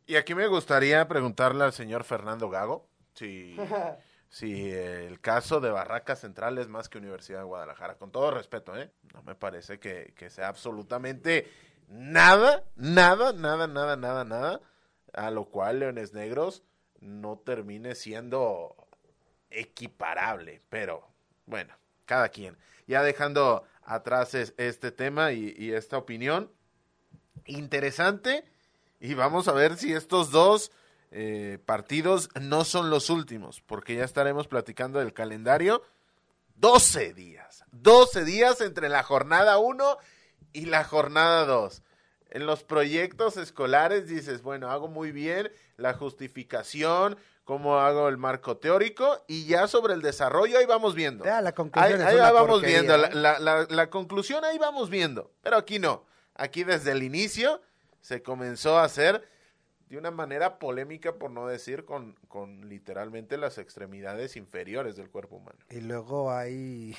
Y 0.06 0.16
aquí 0.16 0.36
me 0.36 0.46
gustaría 0.46 1.08
preguntarle 1.08 1.64
al 1.64 1.74
señor 1.74 2.04
Fernando 2.04 2.50
Gago 2.52 2.88
si, 3.16 3.58
si 4.32 4.72
el 4.72 5.22
caso 5.22 5.60
de 5.60 5.70
Barraca 5.70 6.16
Central 6.16 6.58
es 6.58 6.68
más 6.68 6.90
que 6.90 6.98
Universidad 6.98 7.40
de 7.40 7.46
Guadalajara. 7.46 8.00
Con 8.00 8.12
todo 8.12 8.32
respeto, 8.32 8.76
¿eh? 8.76 8.90
No 9.14 9.22
me 9.22 9.36
parece 9.36 9.80
que, 9.80 10.16
que 10.18 10.32
sea 10.32 10.48
absolutamente 10.48 11.48
nada, 11.88 12.64
nada, 12.76 13.34
nada, 13.34 13.68
nada, 13.68 13.96
nada, 13.96 14.26
nada 14.26 14.62
a 15.14 15.32
lo 15.32 15.46
cual 15.46 15.80
Leones 15.80 16.14
Negros 16.14 16.64
no 17.00 17.38
termine 17.40 17.96
siendo 17.96 18.76
equiparable, 19.50 20.62
pero 20.70 21.08
bueno, 21.46 21.74
cada 22.06 22.30
quien. 22.30 22.58
Ya 22.88 23.04
dejando 23.04 23.64
atrás 23.84 24.34
este 24.34 24.92
tema 24.92 25.32
y, 25.34 25.74
esta 25.74 25.98
opinión. 25.98 26.52
Interesante. 27.46 28.46
Y 29.00 29.14
vamos 29.14 29.48
a 29.48 29.54
ver 29.54 29.78
si 29.78 29.94
estos 29.94 30.32
dos 30.32 30.72
eh, 31.12 31.60
partidos 31.66 32.30
no 32.40 32.64
son 32.64 32.90
los 32.90 33.10
últimos, 33.10 33.62
porque 33.62 33.96
ya 33.96 34.06
estaremos 34.06 34.48
platicando 34.48 35.00
del 35.00 35.14
calendario. 35.14 35.84
12 36.56 37.14
días. 37.14 37.64
12 37.72 38.24
días 38.24 38.62
entre 38.62 38.88
la 38.88 39.04
jornada 39.04 39.58
1 39.58 39.98
y 40.54 40.66
la 40.66 40.84
jornada 40.84 41.46
2. 41.46 41.84
En 42.30 42.46
los 42.46 42.64
proyectos 42.64 43.36
escolares 43.36 44.08
dices, 44.08 44.42
bueno, 44.42 44.72
hago 44.72 44.88
muy 44.88 45.12
bien 45.12 45.52
la 45.76 45.94
justificación, 45.94 47.18
cómo 47.44 47.80
hago 47.80 48.08
el 48.08 48.18
marco 48.18 48.58
teórico 48.58 49.26
y 49.28 49.46
ya 49.46 49.68
sobre 49.68 49.94
el 49.94 50.02
desarrollo 50.02 50.58
ahí 50.58 50.66
vamos 50.66 50.96
viendo. 50.96 51.26
la 51.42 51.52
conclusión 51.54 52.02
ahí, 52.02 52.16
vamos 52.16 52.62
viendo, 52.62 52.96
¿eh? 52.96 53.10
la, 53.14 53.90
conclusión 53.90 54.46
ahí 54.46 54.58
vamos 54.58 54.90
viendo, 54.90 55.32
pero 55.42 55.58
aquí 55.58 55.78
no, 55.78 56.06
aquí 56.36 56.64
desde 56.64 56.92
el 56.92 57.04
inicio 57.04 57.62
se 58.00 58.24
comenzó 58.24 58.78
a 58.78 58.86
hacer 58.86 59.28
de 59.92 59.98
una 59.98 60.10
manera 60.10 60.58
polémica, 60.58 61.16
por 61.16 61.32
no 61.32 61.48
decir 61.48 61.84
con, 61.84 62.16
con 62.30 62.70
literalmente 62.70 63.38
las 63.38 63.58
extremidades 63.58 64.38
inferiores 64.38 64.96
del 64.96 65.10
cuerpo 65.10 65.36
humano. 65.36 65.60
Y 65.70 65.82
luego 65.82 66.32
hay 66.32 66.96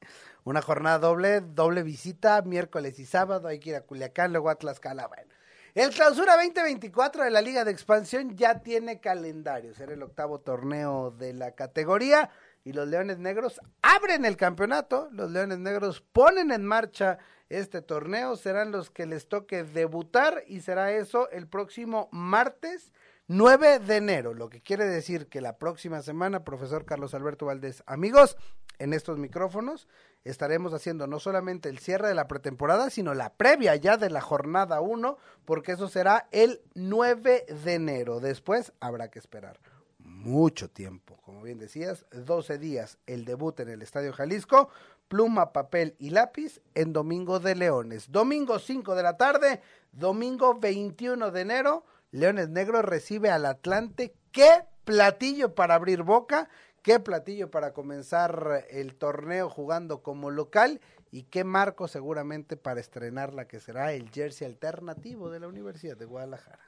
una 0.44 0.62
jornada 0.62 1.00
doble, 1.00 1.40
doble 1.40 1.82
visita, 1.82 2.40
miércoles 2.42 3.00
y 3.00 3.04
sábado, 3.04 3.48
hay 3.48 3.58
que 3.58 3.70
ir 3.70 3.76
a 3.76 3.80
Culiacán, 3.80 4.30
luego 4.30 4.48
a 4.48 4.54
Tlaxcala, 4.54 5.08
bueno. 5.08 5.32
El 5.74 5.90
clausura 5.90 6.36
2024 6.36 7.24
de 7.24 7.30
la 7.30 7.42
Liga 7.42 7.64
de 7.64 7.72
Expansión 7.72 8.36
ya 8.36 8.60
tiene 8.60 9.00
calendario. 9.00 9.74
Será 9.74 9.92
el 9.92 10.02
octavo 10.02 10.40
torneo 10.40 11.10
de 11.10 11.34
la 11.34 11.50
categoría 11.50 12.30
y 12.64 12.72
los 12.72 12.86
Leones 12.86 13.18
Negros 13.18 13.60
abren 13.82 14.24
el 14.24 14.36
campeonato. 14.36 15.08
Los 15.10 15.32
Leones 15.32 15.58
Negros 15.58 16.00
ponen 16.00 16.52
en 16.52 16.64
marcha 16.64 17.18
este 17.48 17.82
torneo. 17.82 18.36
Serán 18.36 18.72
los 18.72 18.90
que 18.90 19.06
les 19.06 19.28
toque 19.28 19.64
debutar 19.64 20.42
y 20.46 20.60
será 20.60 20.92
eso 20.92 21.30
el 21.30 21.46
próximo 21.46 22.08
martes 22.12 22.92
9 23.28 23.80
de 23.80 23.96
enero. 23.96 24.34
Lo 24.34 24.48
que 24.48 24.60
quiere 24.60 24.86
decir 24.86 25.28
que 25.28 25.40
la 25.40 25.58
próxima 25.58 26.02
semana, 26.02 26.44
profesor 26.44 26.84
Carlos 26.84 27.14
Alberto 27.14 27.46
Valdés, 27.46 27.82
amigos, 27.86 28.36
en 28.78 28.92
estos 28.92 29.18
micrófonos 29.18 29.88
estaremos 30.24 30.74
haciendo 30.74 31.06
no 31.06 31.18
solamente 31.18 31.68
el 31.68 31.78
cierre 31.78 32.08
de 32.08 32.14
la 32.14 32.28
pretemporada, 32.28 32.90
sino 32.90 33.14
la 33.14 33.34
previa 33.34 33.74
ya 33.76 33.96
de 33.96 34.10
la 34.10 34.20
jornada 34.20 34.80
1, 34.80 35.16
porque 35.44 35.72
eso 35.72 35.88
será 35.88 36.28
el 36.30 36.60
9 36.74 37.46
de 37.64 37.74
enero. 37.74 38.20
Después 38.20 38.72
habrá 38.80 39.08
que 39.10 39.18
esperar 39.18 39.60
mucho 39.98 40.68
tiempo, 40.68 41.18
como 41.22 41.42
bien 41.42 41.58
decías, 41.58 42.06
12 42.12 42.58
días 42.58 42.98
el 43.06 43.24
debut 43.24 43.58
en 43.60 43.68
el 43.68 43.82
Estadio 43.82 44.12
Jalisco, 44.12 44.68
pluma, 45.08 45.52
papel 45.52 45.94
y 45.98 46.10
lápiz 46.10 46.60
en 46.74 46.92
Domingo 46.92 47.40
de 47.40 47.54
Leones. 47.54 48.10
Domingo 48.10 48.58
5 48.58 48.94
de 48.94 49.02
la 49.02 49.16
tarde, 49.16 49.60
domingo 49.92 50.58
21 50.58 51.30
de 51.30 51.40
enero, 51.40 51.84
Leones 52.10 52.48
Negros 52.48 52.84
recibe 52.84 53.30
al 53.30 53.46
Atlante. 53.46 54.14
¡Qué 54.32 54.64
platillo 54.84 55.54
para 55.54 55.74
abrir 55.74 56.02
boca! 56.02 56.48
qué 56.86 57.00
platillo 57.00 57.50
para 57.50 57.72
comenzar 57.72 58.64
el 58.70 58.94
torneo 58.94 59.50
jugando 59.50 60.04
como 60.04 60.30
local 60.30 60.80
y 61.10 61.24
qué 61.24 61.42
marco 61.42 61.88
seguramente 61.88 62.56
para 62.56 62.78
estrenar 62.78 63.34
la 63.34 63.48
que 63.48 63.58
será 63.58 63.92
el 63.92 64.08
jersey 64.12 64.46
alternativo 64.46 65.28
de 65.28 65.40
la 65.40 65.48
Universidad 65.48 65.96
de 65.96 66.04
Guadalajara. 66.04 66.60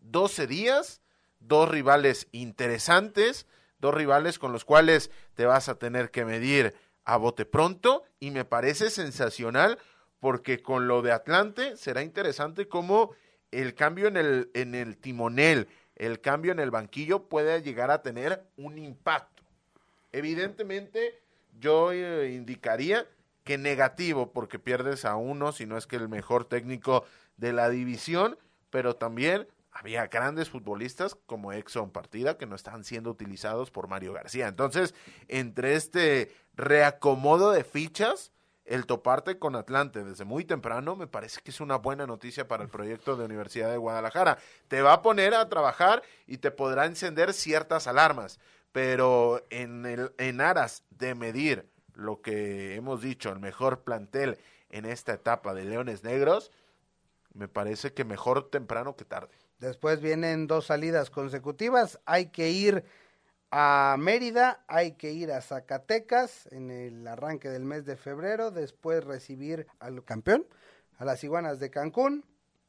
12 0.00 0.46
días, 0.46 1.02
dos 1.40 1.68
rivales 1.68 2.26
interesantes, 2.32 3.46
dos 3.78 3.92
rivales 3.92 4.38
con 4.38 4.50
los 4.50 4.64
cuales 4.64 5.10
te 5.34 5.44
vas 5.44 5.68
a 5.68 5.74
tener 5.74 6.10
que 6.10 6.24
medir 6.24 6.74
a 7.06 7.16
bote 7.16 7.46
pronto 7.46 8.04
y 8.20 8.30
me 8.30 8.44
parece 8.44 8.90
sensacional 8.90 9.78
porque 10.20 10.60
con 10.60 10.88
lo 10.88 11.02
de 11.02 11.12
Atlante 11.12 11.76
será 11.76 12.02
interesante 12.02 12.68
cómo 12.68 13.12
el 13.52 13.74
cambio 13.74 14.08
en 14.08 14.16
el, 14.16 14.50
en 14.54 14.74
el 14.74 14.98
timonel, 14.98 15.68
el 15.94 16.20
cambio 16.20 16.52
en 16.52 16.60
el 16.60 16.70
banquillo 16.70 17.28
puede 17.28 17.62
llegar 17.62 17.90
a 17.90 18.02
tener 18.02 18.44
un 18.56 18.76
impacto. 18.76 19.42
Evidentemente, 20.12 21.22
yo 21.58 21.92
eh, 21.92 22.32
indicaría 22.32 23.06
que 23.44 23.56
negativo, 23.56 24.32
porque 24.32 24.58
pierdes 24.58 25.04
a 25.04 25.16
uno, 25.16 25.52
si 25.52 25.66
no 25.66 25.78
es 25.78 25.86
que 25.86 25.96
el 25.96 26.08
mejor 26.08 26.44
técnico 26.44 27.04
de 27.36 27.52
la 27.52 27.70
división, 27.70 28.36
pero 28.70 28.96
también 28.96 29.46
había 29.78 30.06
grandes 30.06 30.48
futbolistas 30.48 31.14
como 31.26 31.52
Exxon 31.52 31.90
Partida 31.90 32.38
que 32.38 32.46
no 32.46 32.56
están 32.56 32.84
siendo 32.84 33.10
utilizados 33.10 33.70
por 33.70 33.88
Mario 33.88 34.12
García. 34.12 34.48
Entonces, 34.48 34.94
entre 35.28 35.74
este 35.74 36.32
reacomodo 36.54 37.52
de 37.52 37.64
fichas, 37.64 38.32
el 38.64 38.86
toparte 38.86 39.38
con 39.38 39.54
Atlante 39.54 40.02
desde 40.02 40.24
muy 40.24 40.44
temprano 40.44 40.96
me 40.96 41.06
parece 41.06 41.40
que 41.42 41.50
es 41.50 41.60
una 41.60 41.76
buena 41.76 42.06
noticia 42.06 42.48
para 42.48 42.64
el 42.64 42.68
proyecto 42.68 43.16
de 43.16 43.24
Universidad 43.24 43.70
de 43.70 43.76
Guadalajara. 43.76 44.38
Te 44.68 44.82
va 44.82 44.94
a 44.94 45.02
poner 45.02 45.34
a 45.34 45.48
trabajar 45.48 46.02
y 46.26 46.38
te 46.38 46.50
podrá 46.50 46.86
encender 46.86 47.32
ciertas 47.32 47.86
alarmas 47.86 48.40
pero 48.76 49.42
en, 49.48 49.86
el, 49.86 50.12
en 50.18 50.42
aras 50.42 50.84
de 50.90 51.14
medir 51.14 51.66
lo 51.94 52.20
que 52.20 52.74
hemos 52.74 53.00
dicho, 53.00 53.32
el 53.32 53.38
mejor 53.38 53.84
plantel 53.84 54.36
en 54.68 54.84
esta 54.84 55.14
etapa 55.14 55.54
de 55.54 55.64
Leones 55.64 56.04
Negros, 56.04 56.52
me 57.32 57.48
parece 57.48 57.94
que 57.94 58.04
mejor 58.04 58.50
temprano 58.50 58.94
que 58.94 59.06
tarde. 59.06 59.34
Después 59.58 60.00
vienen 60.00 60.46
dos 60.46 60.66
salidas 60.66 61.10
consecutivas, 61.10 61.98
hay 62.04 62.26
que 62.26 62.50
ir 62.50 62.84
a 63.50 63.96
Mérida, 63.98 64.64
hay 64.66 64.92
que 64.92 65.12
ir 65.12 65.32
a 65.32 65.40
Zacatecas 65.40 66.46
en 66.52 66.70
el 66.70 67.06
arranque 67.06 67.48
del 67.48 67.64
mes 67.64 67.86
de 67.86 67.96
febrero, 67.96 68.50
después 68.50 69.04
recibir 69.04 69.66
al 69.78 70.04
campeón, 70.04 70.46
a 70.98 71.04
las 71.04 71.24
iguanas 71.24 71.58
de 71.58 71.70
Cancún, 71.70 72.24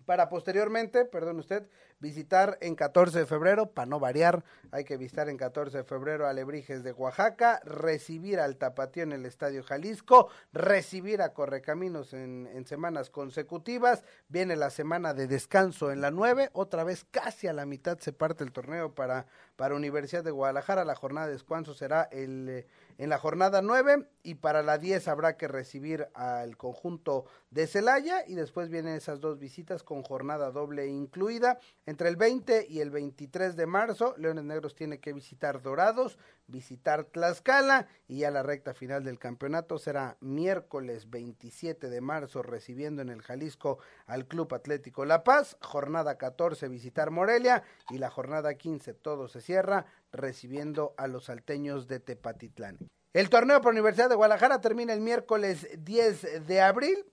para 0.07 0.29
posteriormente, 0.29 1.03
perdón 1.03 1.39
usted, 1.39 1.67
visitar 1.99 2.57
en 2.61 2.75
14 2.75 3.19
de 3.19 3.25
febrero, 3.25 3.71
para 3.71 3.87
no 3.87 3.99
variar, 3.99 4.45
hay 4.71 4.85
que 4.85 4.95
visitar 4.95 5.27
en 5.27 5.35
14 5.35 5.79
de 5.79 5.83
febrero 5.83 6.27
a 6.27 6.33
Lebrijes 6.33 6.81
de 6.81 6.93
Oaxaca, 6.93 7.59
recibir 7.65 8.39
al 8.39 8.55
Tapatío 8.55 9.03
en 9.03 9.11
el 9.11 9.25
Estadio 9.25 9.63
Jalisco, 9.63 10.29
recibir 10.53 11.21
a 11.21 11.33
Correcaminos 11.33 12.13
en, 12.13 12.47
en 12.53 12.65
semanas 12.65 13.09
consecutivas, 13.09 14.05
viene 14.29 14.55
la 14.55 14.69
semana 14.69 15.13
de 15.13 15.27
descanso 15.27 15.91
en 15.91 15.99
la 15.99 16.09
9, 16.09 16.51
otra 16.53 16.85
vez 16.85 17.05
casi 17.11 17.47
a 17.47 17.53
la 17.53 17.65
mitad 17.65 17.99
se 17.99 18.13
parte 18.13 18.45
el 18.45 18.53
torneo 18.53 18.95
para, 18.95 19.25
para 19.57 19.75
Universidad 19.75 20.23
de 20.23 20.31
Guadalajara, 20.31 20.85
la 20.85 20.95
jornada 20.95 21.27
de 21.27 21.33
descanso 21.33 21.73
será 21.73 22.03
el... 22.03 22.47
Eh, 22.47 22.67
en 22.97 23.09
la 23.09 23.17
jornada 23.17 23.61
9 23.61 24.07
y 24.23 24.35
para 24.35 24.63
la 24.63 24.77
10 24.77 25.07
habrá 25.07 25.37
que 25.37 25.47
recibir 25.47 26.07
al 26.13 26.57
conjunto 26.57 27.25
de 27.51 27.67
Celaya 27.67 28.27
y 28.27 28.35
después 28.35 28.69
vienen 28.69 28.95
esas 28.95 29.19
dos 29.19 29.39
visitas 29.39 29.83
con 29.83 30.03
jornada 30.03 30.51
doble 30.51 30.87
incluida. 30.87 31.59
Entre 31.85 32.09
el 32.09 32.15
20 32.15 32.67
y 32.69 32.81
el 32.81 32.89
23 32.89 33.55
de 33.55 33.65
marzo, 33.67 34.15
Leones 34.17 34.43
Negros 34.43 34.75
tiene 34.75 34.99
que 34.99 35.13
visitar 35.13 35.61
Dorados, 35.61 36.17
visitar 36.47 37.05
Tlaxcala 37.05 37.87
y 38.07 38.19
ya 38.19 38.31
la 38.31 38.43
recta 38.43 38.73
final 38.73 39.03
del 39.03 39.19
campeonato 39.19 39.77
será 39.77 40.17
miércoles 40.19 41.09
27 41.09 41.89
de 41.89 42.01
marzo 42.01 42.41
recibiendo 42.41 43.01
en 43.01 43.09
el 43.09 43.21
Jalisco 43.21 43.79
al 44.05 44.25
Club 44.25 44.53
Atlético 44.53 45.05
La 45.05 45.23
Paz, 45.23 45.57
jornada 45.61 46.17
14 46.17 46.67
visitar 46.67 47.11
Morelia 47.11 47.63
y 47.89 47.97
la 47.97 48.09
jornada 48.09 48.55
15 48.55 48.93
todo 48.93 49.27
se 49.27 49.41
cierra 49.41 49.85
recibiendo 50.11 50.93
a 50.97 51.07
los 51.07 51.25
salteños 51.25 51.87
de 51.87 51.99
Tepatitlán. 51.99 52.77
El 53.13 53.29
torneo 53.29 53.61
por 53.61 53.73
Universidad 53.73 54.09
de 54.09 54.15
Guadalajara 54.15 54.61
termina 54.61 54.93
el 54.93 55.01
miércoles 55.01 55.67
10 55.79 56.47
de 56.47 56.61
abril. 56.61 57.05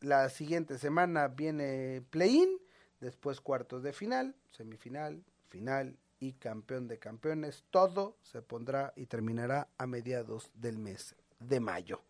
La 0.00 0.28
siguiente 0.28 0.78
semana 0.78 1.28
viene 1.28 2.02
play-in, 2.10 2.58
después 3.00 3.40
cuartos 3.40 3.82
de 3.82 3.92
final, 3.92 4.34
semifinal, 4.50 5.22
final 5.48 5.96
y 6.20 6.34
campeón 6.34 6.88
de 6.88 6.98
campeones. 6.98 7.64
Todo 7.70 8.16
se 8.22 8.42
pondrá 8.42 8.92
y 8.96 9.06
terminará 9.06 9.68
a 9.78 9.86
mediados 9.86 10.50
del 10.54 10.78
mes 10.78 11.14
de 11.40 11.60
mayo. 11.60 12.02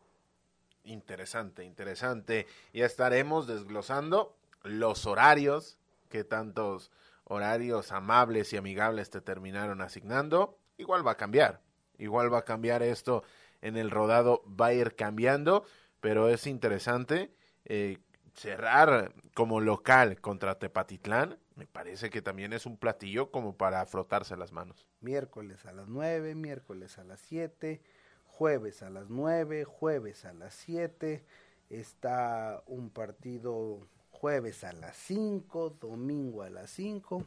Interesante, 0.85 1.65
interesante. 1.65 2.47
Ya 2.73 2.87
estaremos 2.87 3.47
desglosando 3.47 4.37
los 4.63 5.07
horarios 5.07 5.79
que 6.09 6.25
tantos 6.25 6.91
horarios 7.29 7.93
amables 7.93 8.53
y 8.53 8.57
amigables 8.57 9.11
te 9.11 9.21
terminaron 9.21 9.83
asignando, 9.83 10.59
igual 10.79 11.07
va 11.07 11.13
a 11.13 11.17
cambiar. 11.17 11.61
Igual 11.99 12.33
va 12.33 12.39
a 12.39 12.45
cambiar 12.45 12.83
esto 12.83 13.25
en 13.63 13.77
el 13.77 13.91
rodado, 13.91 14.43
va 14.49 14.67
a 14.67 14.75
ir 14.75 14.95
cambiando, 14.95 15.65
pero 16.01 16.29
es 16.29 16.47
interesante 16.47 17.33
eh, 17.65 17.99
cerrar 18.35 19.15
como 19.35 19.61
local 19.61 20.21
contra 20.21 20.59
Tepatitlán. 20.59 21.39
Me 21.55 21.67
parece 21.67 22.11
que 22.11 22.23
también 22.23 22.53
es 22.53 22.67
un 22.67 22.77
platillo 22.77 23.31
como 23.31 23.57
para 23.57 23.85
frotarse 23.87 24.37
las 24.37 24.53
manos. 24.53 24.87
Miércoles 25.01 25.65
a 25.65 25.73
las 25.73 25.89
nueve, 25.89 26.35
miércoles 26.35 26.99
a 26.99 27.05
las 27.05 27.21
siete, 27.21 27.81
jueves 28.27 28.83
a 28.83 28.91
las 28.91 29.09
nueve, 29.09 29.65
jueves 29.65 30.27
a 30.27 30.35
las 30.35 30.55
siete. 30.55 31.25
Está 31.71 32.63
un 32.67 32.91
partido 32.91 33.89
jueves 34.17 34.65
a 34.65 34.73
las 34.73 34.97
5, 34.97 35.77
domingo 35.79 36.43
a 36.43 36.49
las 36.51 36.71
5, 36.71 37.23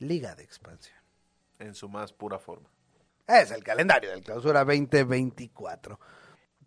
Liga 0.00 0.34
de 0.34 0.44
Expansión. 0.44 0.98
En 1.58 1.74
su 1.74 1.88
más 1.88 2.12
pura 2.12 2.38
forma. 2.38 2.68
Es 3.26 3.50
el 3.50 3.64
calendario 3.64 4.10
del 4.10 4.22
clausura 4.22 4.64
2024. 4.64 5.98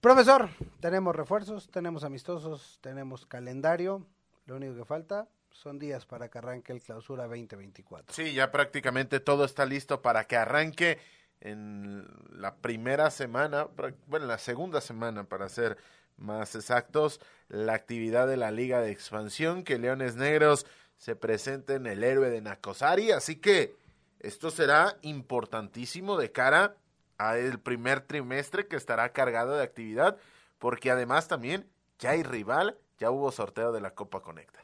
Profesor, 0.02 0.50
tenemos 0.80 1.16
refuerzos, 1.16 1.70
tenemos 1.70 2.04
amistosos, 2.04 2.80
tenemos 2.82 3.28
calendario. 3.28 4.08
Lo 4.48 4.56
único 4.56 4.76
que 4.76 4.86
falta 4.86 5.28
son 5.52 5.78
días 5.78 6.06
para 6.06 6.30
que 6.30 6.40
arranque 6.40 6.74
el 6.74 6.82
clausura 6.82 7.28
2024. 7.28 8.16
Sí, 8.16 8.34
ya 8.34 8.52
prácticamente 8.52 9.20
todo 9.20 9.46
está 9.46 9.66
listo 9.66 10.02
para 10.02 10.26
que 10.26 10.36
arranque 10.36 10.98
en 11.42 12.08
la 12.32 12.56
primera 12.56 13.12
semana, 13.12 13.68
bueno, 14.08 14.26
la 14.26 14.40
segunda 14.40 14.82
semana 14.82 15.26
para 15.26 15.48
ser 15.50 15.78
más 16.18 16.56
exactos, 16.56 17.20
la 17.50 17.74
actividad 17.74 18.28
de 18.28 18.38
la 18.38 18.52
Liga 18.52 18.82
de 18.82 18.92
Expansión, 18.92 19.64
que 19.64 19.78
Leones 19.78 20.16
Negros 20.16 20.66
se 20.98 21.16
presente 21.16 21.76
en 21.76 21.86
el 21.88 22.04
héroe 22.04 22.30
de 22.30 22.42
Nacosari, 22.42 23.12
así 23.12 23.36
que 23.36 23.76
esto 24.20 24.50
será 24.52 24.98
importantísimo 25.04 26.18
de 26.18 26.32
cara 26.32 26.76
al 27.18 27.60
primer 27.60 28.02
trimestre 28.02 28.68
que 28.68 28.76
estará 28.76 29.14
cargado 29.14 29.56
de 29.56 29.64
actividad, 29.64 30.18
porque 30.60 30.92
además 30.92 31.28
también 31.28 31.68
ya 32.00 32.12
hay 32.12 32.24
rival, 32.24 32.78
ya 33.00 33.12
hubo 33.12 33.32
sorteo 33.32 33.72
de 33.72 33.82
la 33.82 33.92
Copa 33.92 34.22
Conecta. 34.22 34.60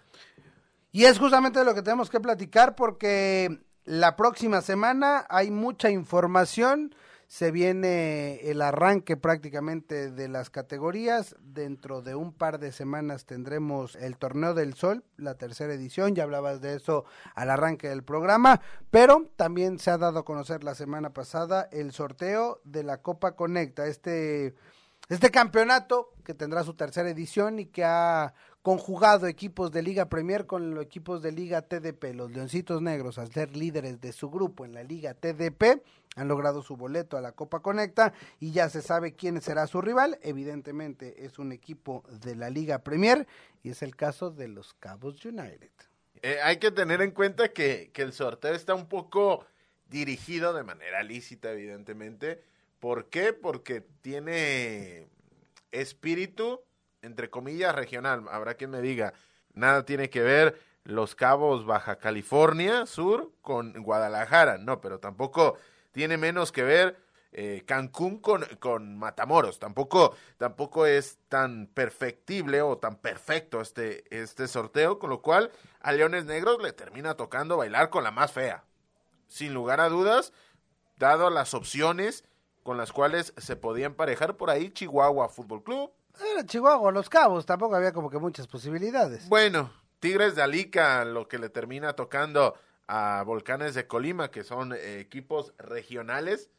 Y 0.91 1.05
es 1.05 1.17
justamente 1.17 1.63
lo 1.63 1.73
que 1.73 1.81
tenemos 1.81 2.09
que 2.09 2.19
platicar 2.19 2.75
porque 2.75 3.59
la 3.85 4.15
próxima 4.15 4.61
semana 4.61 5.25
hay 5.29 5.49
mucha 5.51 5.89
información 5.89 6.95
se 7.27 7.51
viene 7.51 8.41
el 8.49 8.61
arranque 8.61 9.17
prácticamente 9.17 10.11
de 10.11 10.27
las 10.27 10.49
categorías. 10.49 11.35
Dentro 11.39 12.01
de 12.01 12.15
un 12.15 12.33
par 12.33 12.59
de 12.59 12.71
semanas 12.71 13.25
tendremos 13.25 13.95
el 13.95 14.17
Torneo 14.17 14.53
del 14.53 14.73
Sol, 14.73 15.03
la 15.17 15.35
tercera 15.35 15.73
edición. 15.73 16.15
Ya 16.15 16.23
hablabas 16.23 16.61
de 16.61 16.75
eso 16.75 17.05
al 17.35 17.49
arranque 17.49 17.89
del 17.89 18.03
programa, 18.03 18.61
pero 18.91 19.29
también 19.35 19.79
se 19.79 19.91
ha 19.91 19.97
dado 19.97 20.19
a 20.19 20.25
conocer 20.25 20.63
la 20.63 20.75
semana 20.75 21.13
pasada 21.13 21.67
el 21.71 21.91
sorteo 21.91 22.61
de 22.63 22.83
la 22.83 23.01
Copa 23.01 23.35
Conecta, 23.35 23.87
este, 23.87 24.55
este 25.09 25.31
campeonato 25.31 26.13
que 26.23 26.33
tendrá 26.33 26.63
su 26.63 26.75
tercera 26.75 27.09
edición 27.09 27.59
y 27.59 27.65
que 27.65 27.83
ha 27.83 28.33
conjugado 28.63 29.27
equipos 29.27 29.71
de 29.71 29.83
Liga 29.83 30.07
Premier 30.07 30.45
con 30.45 30.73
los 30.73 30.85
equipos 30.85 31.21
de 31.21 31.33
Liga 31.33 31.61
TDP. 31.61 32.15
Los 32.15 32.31
Leoncitos 32.31 32.81
Negros, 32.81 33.19
al 33.19 33.31
ser 33.31 33.55
líderes 33.55 33.99
de 33.99 34.13
su 34.13 34.29
grupo 34.29 34.63
en 34.63 34.73
la 34.73 34.83
Liga 34.83 35.13
TDP, 35.13 35.83
han 36.15 36.27
logrado 36.29 36.63
su 36.63 36.77
boleto 36.77 37.17
a 37.17 37.21
la 37.21 37.33
Copa 37.33 37.59
Conecta 37.59 38.13
y 38.39 38.51
ya 38.51 38.69
se 38.69 38.81
sabe 38.81 39.15
quién 39.15 39.41
será 39.41 39.67
su 39.67 39.81
rival. 39.81 40.17
Evidentemente 40.23 41.25
es 41.25 41.39
un 41.39 41.51
equipo 41.51 42.05
de 42.21 42.35
la 42.35 42.49
Liga 42.49 42.79
Premier 42.79 43.27
y 43.63 43.69
es 43.69 43.83
el 43.83 43.97
caso 43.97 44.31
de 44.31 44.47
los 44.47 44.73
Cabos 44.75 45.23
United. 45.25 45.71
Eh, 46.21 46.37
hay 46.41 46.55
que 46.55 46.71
tener 46.71 47.01
en 47.01 47.11
cuenta 47.11 47.49
que, 47.49 47.91
que 47.93 48.01
el 48.01 48.13
sorteo 48.13 48.55
está 48.55 48.75
un 48.75 48.87
poco 48.87 49.45
dirigido 49.89 50.53
de 50.53 50.63
manera 50.63 51.03
lícita, 51.03 51.51
evidentemente. 51.51 52.41
¿Por 52.79 53.09
qué? 53.09 53.33
Porque 53.33 53.81
tiene 54.01 55.09
espíritu 55.73 56.61
entre 57.03 57.29
comillas, 57.29 57.75
regional. 57.75 58.25
Habrá 58.31 58.55
quien 58.55 58.71
me 58.71 58.81
diga, 58.81 59.13
nada 59.53 59.85
tiene 59.85 60.09
que 60.09 60.21
ver 60.21 60.59
Los 60.83 61.13
Cabos, 61.13 61.65
Baja 61.65 61.97
California 61.97 62.85
Sur 62.85 63.31
con 63.41 63.73
Guadalajara. 63.83 64.57
No, 64.57 64.81
pero 64.81 64.99
tampoco 64.99 65.57
tiene 65.91 66.17
menos 66.17 66.51
que 66.51 66.63
ver 66.63 66.97
eh, 67.33 67.63
Cancún 67.65 68.19
con, 68.19 68.43
con, 68.59 68.97
Matamoros. 68.97 69.59
Tampoco, 69.59 70.15
tampoco 70.37 70.85
es 70.85 71.17
tan 71.29 71.67
perfectible 71.67 72.61
o 72.61 72.77
tan 72.77 72.95
perfecto 72.95 73.61
este, 73.61 74.03
este 74.09 74.47
sorteo, 74.47 74.99
con 74.99 75.09
lo 75.09 75.21
cual 75.21 75.51
a 75.81 75.91
Leones 75.91 76.25
Negros 76.25 76.61
le 76.61 76.73
termina 76.73 77.15
tocando 77.15 77.57
bailar 77.57 77.89
con 77.89 78.03
la 78.03 78.11
más 78.11 78.31
fea. 78.31 78.63
Sin 79.27 79.53
lugar 79.53 79.81
a 79.81 79.89
dudas, 79.89 80.31
dado 80.97 81.29
las 81.29 81.53
opciones 81.53 82.23
con 82.61 82.77
las 82.77 82.91
cuales 82.91 83.33
se 83.37 83.55
podía 83.55 83.87
emparejar 83.87 84.37
por 84.37 84.49
ahí 84.49 84.71
Chihuahua 84.71 85.27
Fútbol 85.27 85.63
Club, 85.63 85.91
era 86.21 86.45
Chihuahua, 86.45 86.91
Los 86.91 87.09
Cabos, 87.09 87.45
tampoco 87.45 87.75
había 87.75 87.93
como 87.93 88.09
que 88.09 88.19
muchas 88.19 88.47
posibilidades. 88.47 89.27
Bueno, 89.29 89.71
Tigres 89.99 90.35
de 90.35 90.43
Alica, 90.43 91.05
lo 91.05 91.27
que 91.27 91.37
le 91.37 91.49
termina 91.49 91.93
tocando 91.93 92.55
a 92.87 93.23
Volcanes 93.25 93.73
de 93.73 93.87
Colima, 93.87 94.31
que 94.31 94.43
son 94.43 94.73
eh, 94.73 94.99
equipos 94.99 95.53
regionales. 95.57 96.49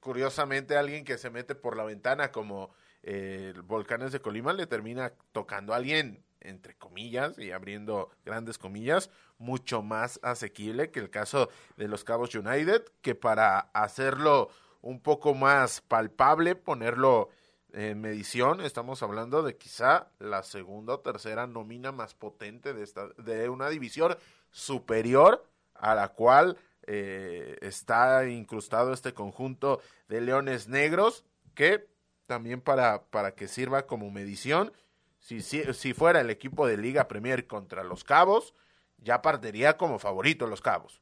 Curiosamente, 0.00 0.76
alguien 0.76 1.04
que 1.04 1.18
se 1.18 1.30
mete 1.30 1.54
por 1.54 1.76
la 1.76 1.84
ventana 1.84 2.32
como 2.32 2.70
eh, 3.02 3.54
Volcanes 3.64 4.12
de 4.12 4.20
Colima 4.20 4.52
le 4.52 4.66
termina 4.66 5.12
tocando 5.32 5.72
a 5.72 5.76
alguien, 5.76 6.22
entre 6.40 6.76
comillas, 6.76 7.38
y 7.38 7.50
abriendo 7.50 8.10
grandes 8.24 8.58
comillas, 8.58 9.10
mucho 9.38 9.82
más 9.82 10.20
asequible 10.22 10.90
que 10.90 11.00
el 11.00 11.10
caso 11.10 11.48
de 11.76 11.88
los 11.88 12.04
Cabos 12.04 12.34
United, 12.34 12.84
que 13.00 13.14
para 13.14 13.58
hacerlo 13.72 14.50
un 14.82 15.00
poco 15.00 15.34
más 15.34 15.80
palpable, 15.82 16.54
ponerlo 16.54 17.30
en 17.72 18.00
medición 18.00 18.60
estamos 18.60 19.02
hablando 19.02 19.42
de 19.42 19.56
quizá 19.56 20.08
la 20.18 20.42
segunda 20.42 20.94
o 20.94 21.00
tercera 21.00 21.46
nómina 21.46 21.92
más 21.92 22.14
potente 22.14 22.74
de, 22.74 22.82
esta, 22.82 23.08
de 23.18 23.48
una 23.48 23.68
división 23.68 24.16
superior 24.50 25.44
a 25.74 25.94
la 25.94 26.08
cual 26.08 26.58
eh, 26.86 27.56
está 27.60 28.28
incrustado 28.28 28.92
este 28.92 29.14
conjunto 29.14 29.80
de 30.08 30.20
leones 30.20 30.68
negros 30.68 31.24
que 31.54 31.88
también 32.26 32.60
para, 32.60 33.04
para 33.04 33.34
que 33.34 33.48
sirva 33.48 33.86
como 33.86 34.10
medición, 34.10 34.72
si, 35.18 35.42
si, 35.42 35.72
si 35.74 35.94
fuera 35.94 36.20
el 36.20 36.30
equipo 36.30 36.66
de 36.66 36.76
Liga 36.76 37.08
Premier 37.08 37.46
contra 37.46 37.82
los 37.82 38.04
Cabos, 38.04 38.54
ya 38.98 39.20
partiría 39.20 39.76
como 39.76 39.98
favorito 39.98 40.46
los 40.46 40.60
Cabos. 40.60 41.00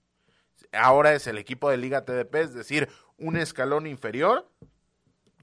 Ahora 0.73 1.15
es 1.15 1.27
el 1.27 1.39
equipo 1.39 1.71
de 1.71 1.77
Liga 1.77 2.05
TDP, 2.05 2.35
es 2.37 2.55
decir, 2.55 2.89
un 3.19 3.37
escalón 3.37 3.87
inferior, 3.87 4.49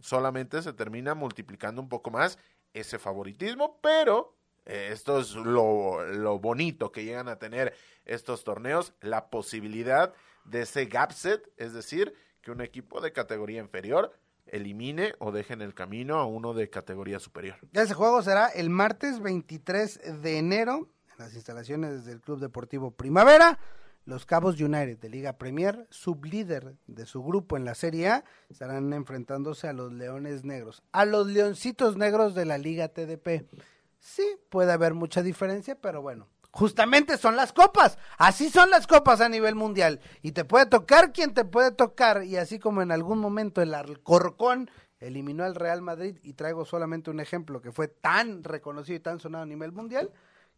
solamente 0.05 0.61
se 0.61 0.71
termina 0.71 1.15
multiplicando 1.15 1.81
un 1.81 1.89
poco 1.89 2.11
más 2.11 2.37
ese 2.73 2.99
favoritismo, 2.99 3.79
pero 3.81 4.35
eh, 4.65 4.89
esto 4.91 5.19
es 5.19 5.33
lo, 5.33 6.05
lo, 6.05 6.39
bonito 6.39 6.91
que 6.91 7.03
llegan 7.03 7.27
a 7.27 7.39
tener 7.39 7.73
estos 8.05 8.43
torneos, 8.43 8.93
la 9.01 9.29
posibilidad 9.29 10.13
de 10.43 10.61
ese 10.61 10.85
gap 10.85 11.11
set, 11.11 11.51
es 11.57 11.73
decir, 11.73 12.13
que 12.41 12.51
un 12.51 12.61
equipo 12.61 13.01
de 13.01 13.13
categoría 13.13 13.61
inferior 13.61 14.11
elimine 14.45 15.15
o 15.17 15.31
deje 15.31 15.53
en 15.53 15.63
el 15.63 15.73
camino 15.73 16.17
a 16.17 16.27
uno 16.27 16.53
de 16.53 16.69
categoría 16.69 17.19
superior. 17.19 17.57
Ese 17.73 17.95
juego 17.95 18.21
será 18.21 18.47
el 18.49 18.69
martes 18.69 19.19
23 19.19 20.21
de 20.21 20.37
enero 20.37 20.87
en 21.17 21.25
las 21.25 21.33
instalaciones 21.33 22.05
del 22.05 22.21
Club 22.21 22.39
Deportivo 22.39 22.91
Primavera. 22.91 23.57
Los 24.05 24.27
Cabos 24.27 24.61
United 24.61 24.99
de 24.99 25.09
Liga 25.09 25.33
Premier, 25.33 25.87
sublíder 25.89 26.75
de 26.85 27.07
su 27.07 27.23
grupo 27.23 27.57
en 27.57 27.65
la 27.65 27.73
Serie 27.73 28.09
A, 28.09 28.23
estarán 28.49 28.93
enfrentándose 28.93 29.67
a 29.67 29.73
los 29.73 29.91
Leones 29.91 30.45
Negros, 30.45 30.83
a 30.91 31.05
los 31.05 31.25
Leoncitos 31.25 31.97
Negros 31.97 32.35
de 32.35 32.45
la 32.45 32.59
Liga 32.59 32.89
TDP. 32.89 33.49
Sí, 33.97 34.23
puede 34.49 34.71
haber 34.71 34.93
mucha 34.93 35.23
diferencia, 35.23 35.81
pero 35.81 36.03
bueno, 36.03 36.27
justamente 36.51 37.17
son 37.17 37.35
las 37.35 37.51
copas. 37.51 37.97
Así 38.19 38.51
son 38.51 38.69
las 38.69 38.85
copas 38.85 39.21
a 39.21 39.29
nivel 39.29 39.55
mundial. 39.55 39.99
Y 40.21 40.33
te 40.33 40.45
puede 40.45 40.67
tocar 40.67 41.11
quien 41.11 41.33
te 41.33 41.43
puede 41.43 41.71
tocar. 41.71 42.23
Y 42.23 42.37
así 42.37 42.59
como 42.59 42.83
en 42.83 42.91
algún 42.91 43.17
momento 43.17 43.63
el 43.63 43.73
Alcorcón 43.73 44.69
eliminó 44.99 45.43
al 45.43 45.55
Real 45.55 45.81
Madrid, 45.81 46.19
y 46.21 46.33
traigo 46.33 46.63
solamente 46.63 47.09
un 47.09 47.19
ejemplo 47.19 47.61
que 47.61 47.71
fue 47.71 47.87
tan 47.87 48.43
reconocido 48.43 48.97
y 48.97 49.01
tan 49.01 49.19
sonado 49.19 49.43
a 49.43 49.47
nivel 49.47 49.71
mundial, 49.71 50.11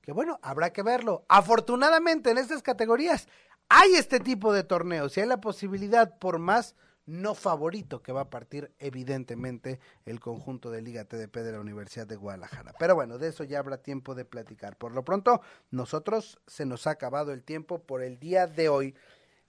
que 0.07 0.13
bueno, 0.13 0.39
habrá 0.41 0.71
que 0.71 0.83
verlo. 0.83 1.25
Afortunadamente 1.27 2.31
en 2.31 2.37
estas 2.37 2.63
categorías 2.63 3.27
hay 3.67 3.95
este 3.95 4.21
tipo 4.21 4.53
de 4.53 4.63
torneos 4.63 5.17
y 5.17 5.19
hay 5.19 5.27
la 5.27 5.41
posibilidad 5.41 6.17
por 6.17 6.39
más 6.39 6.75
no 7.05 7.35
favorito 7.35 8.01
que 8.01 8.13
va 8.13 8.21
a 8.21 8.29
partir 8.29 8.71
evidentemente 8.79 9.81
el 10.05 10.21
conjunto 10.21 10.71
de 10.71 10.81
Liga 10.81 11.03
TDP 11.03 11.39
de 11.39 11.51
la 11.51 11.59
Universidad 11.59 12.07
de 12.07 12.15
Guadalajara. 12.15 12.73
Pero 12.79 12.95
bueno, 12.95 13.17
de 13.17 13.27
eso 13.27 13.43
ya 13.43 13.59
habrá 13.59 13.79
tiempo 13.79 14.15
de 14.15 14.23
platicar. 14.23 14.77
Por 14.77 14.93
lo 14.93 15.03
pronto, 15.03 15.41
nosotros 15.71 16.39
se 16.47 16.65
nos 16.65 16.87
ha 16.87 16.91
acabado 16.91 17.33
el 17.33 17.43
tiempo 17.43 17.79
por 17.79 18.01
el 18.01 18.17
día 18.17 18.47
de 18.47 18.69
hoy. 18.69 18.95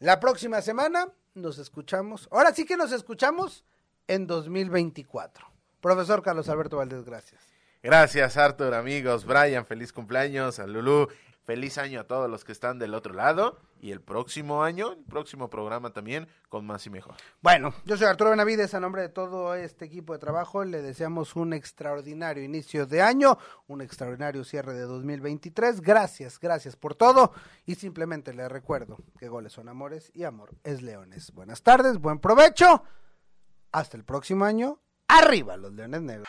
La 0.01 0.18
próxima 0.18 0.61
semana 0.61 1.12
nos 1.35 1.59
escuchamos. 1.59 2.29
Ahora 2.33 2.53
sí 2.53 2.64
que 2.64 2.77
nos 2.77 2.90
escuchamos 2.90 3.64
en 4.09 4.27
2024. 4.27 5.46
Profesor 5.81 6.21
Carlos 6.21 6.48
Alberto 6.48 6.79
Valdés, 6.79 7.04
gracias. 7.04 7.48
Gracias, 7.83 8.37
Arthur, 8.37 8.74
amigos. 8.74 9.24
Brian, 9.24 9.64
feliz 9.64 9.92
cumpleaños. 9.92 10.58
A 10.58 10.66
Lulú, 10.66 11.08
feliz 11.44 11.79
año 11.79 12.00
a 12.00 12.04
todos 12.04 12.29
los 12.29 12.44
que 12.44 12.50
están 12.50 12.81
del 12.81 12.92
otro 12.92 13.14
lado. 13.14 13.60
Y 13.81 13.92
el 13.92 14.00
próximo 14.00 14.64
año, 14.64 14.94
el 14.94 15.04
próximo 15.04 15.48
programa 15.48 15.92
también, 15.92 16.26
con 16.48 16.66
más 16.66 16.85
y 16.87 16.90
mejor. 16.90 17.14
Bueno, 17.40 17.72
yo 17.85 17.96
soy 17.96 18.08
Arturo 18.08 18.31
Benavides. 18.31 18.74
A 18.74 18.81
nombre 18.81 19.02
de 19.02 19.08
todo 19.08 19.54
este 19.54 19.85
equipo 19.85 20.12
de 20.12 20.18
trabajo, 20.18 20.64
le 20.64 20.83
deseamos 20.83 21.37
un 21.37 21.52
extraordinario 21.52 22.42
inicio 22.42 22.85
de 22.85 23.00
año, 23.00 23.38
un 23.68 23.81
extraordinario 23.81 24.42
cierre 24.42 24.74
de 24.74 24.81
2023. 24.81 25.81
Gracias, 25.81 26.40
gracias 26.40 26.74
por 26.74 26.96
todo. 26.96 27.33
Y 27.64 27.76
simplemente 27.76 28.35
le 28.35 28.48
recuerdo 28.48 28.98
que 29.20 29.29
goles 29.29 29.52
son 29.52 29.68
amores 29.68 30.10
y 30.14 30.24
amor 30.24 30.50
es 30.64 30.83
leones. 30.83 31.33
Buenas 31.33 31.62
tardes, 31.62 31.98
buen 31.98 32.18
provecho. 32.18 32.83
Hasta 33.70 33.96
el 33.96 34.02
próximo 34.02 34.44
año. 34.44 34.81
Arriba 35.06 35.56
los 35.56 35.72
leones 35.72 36.02
negros. 36.02 36.29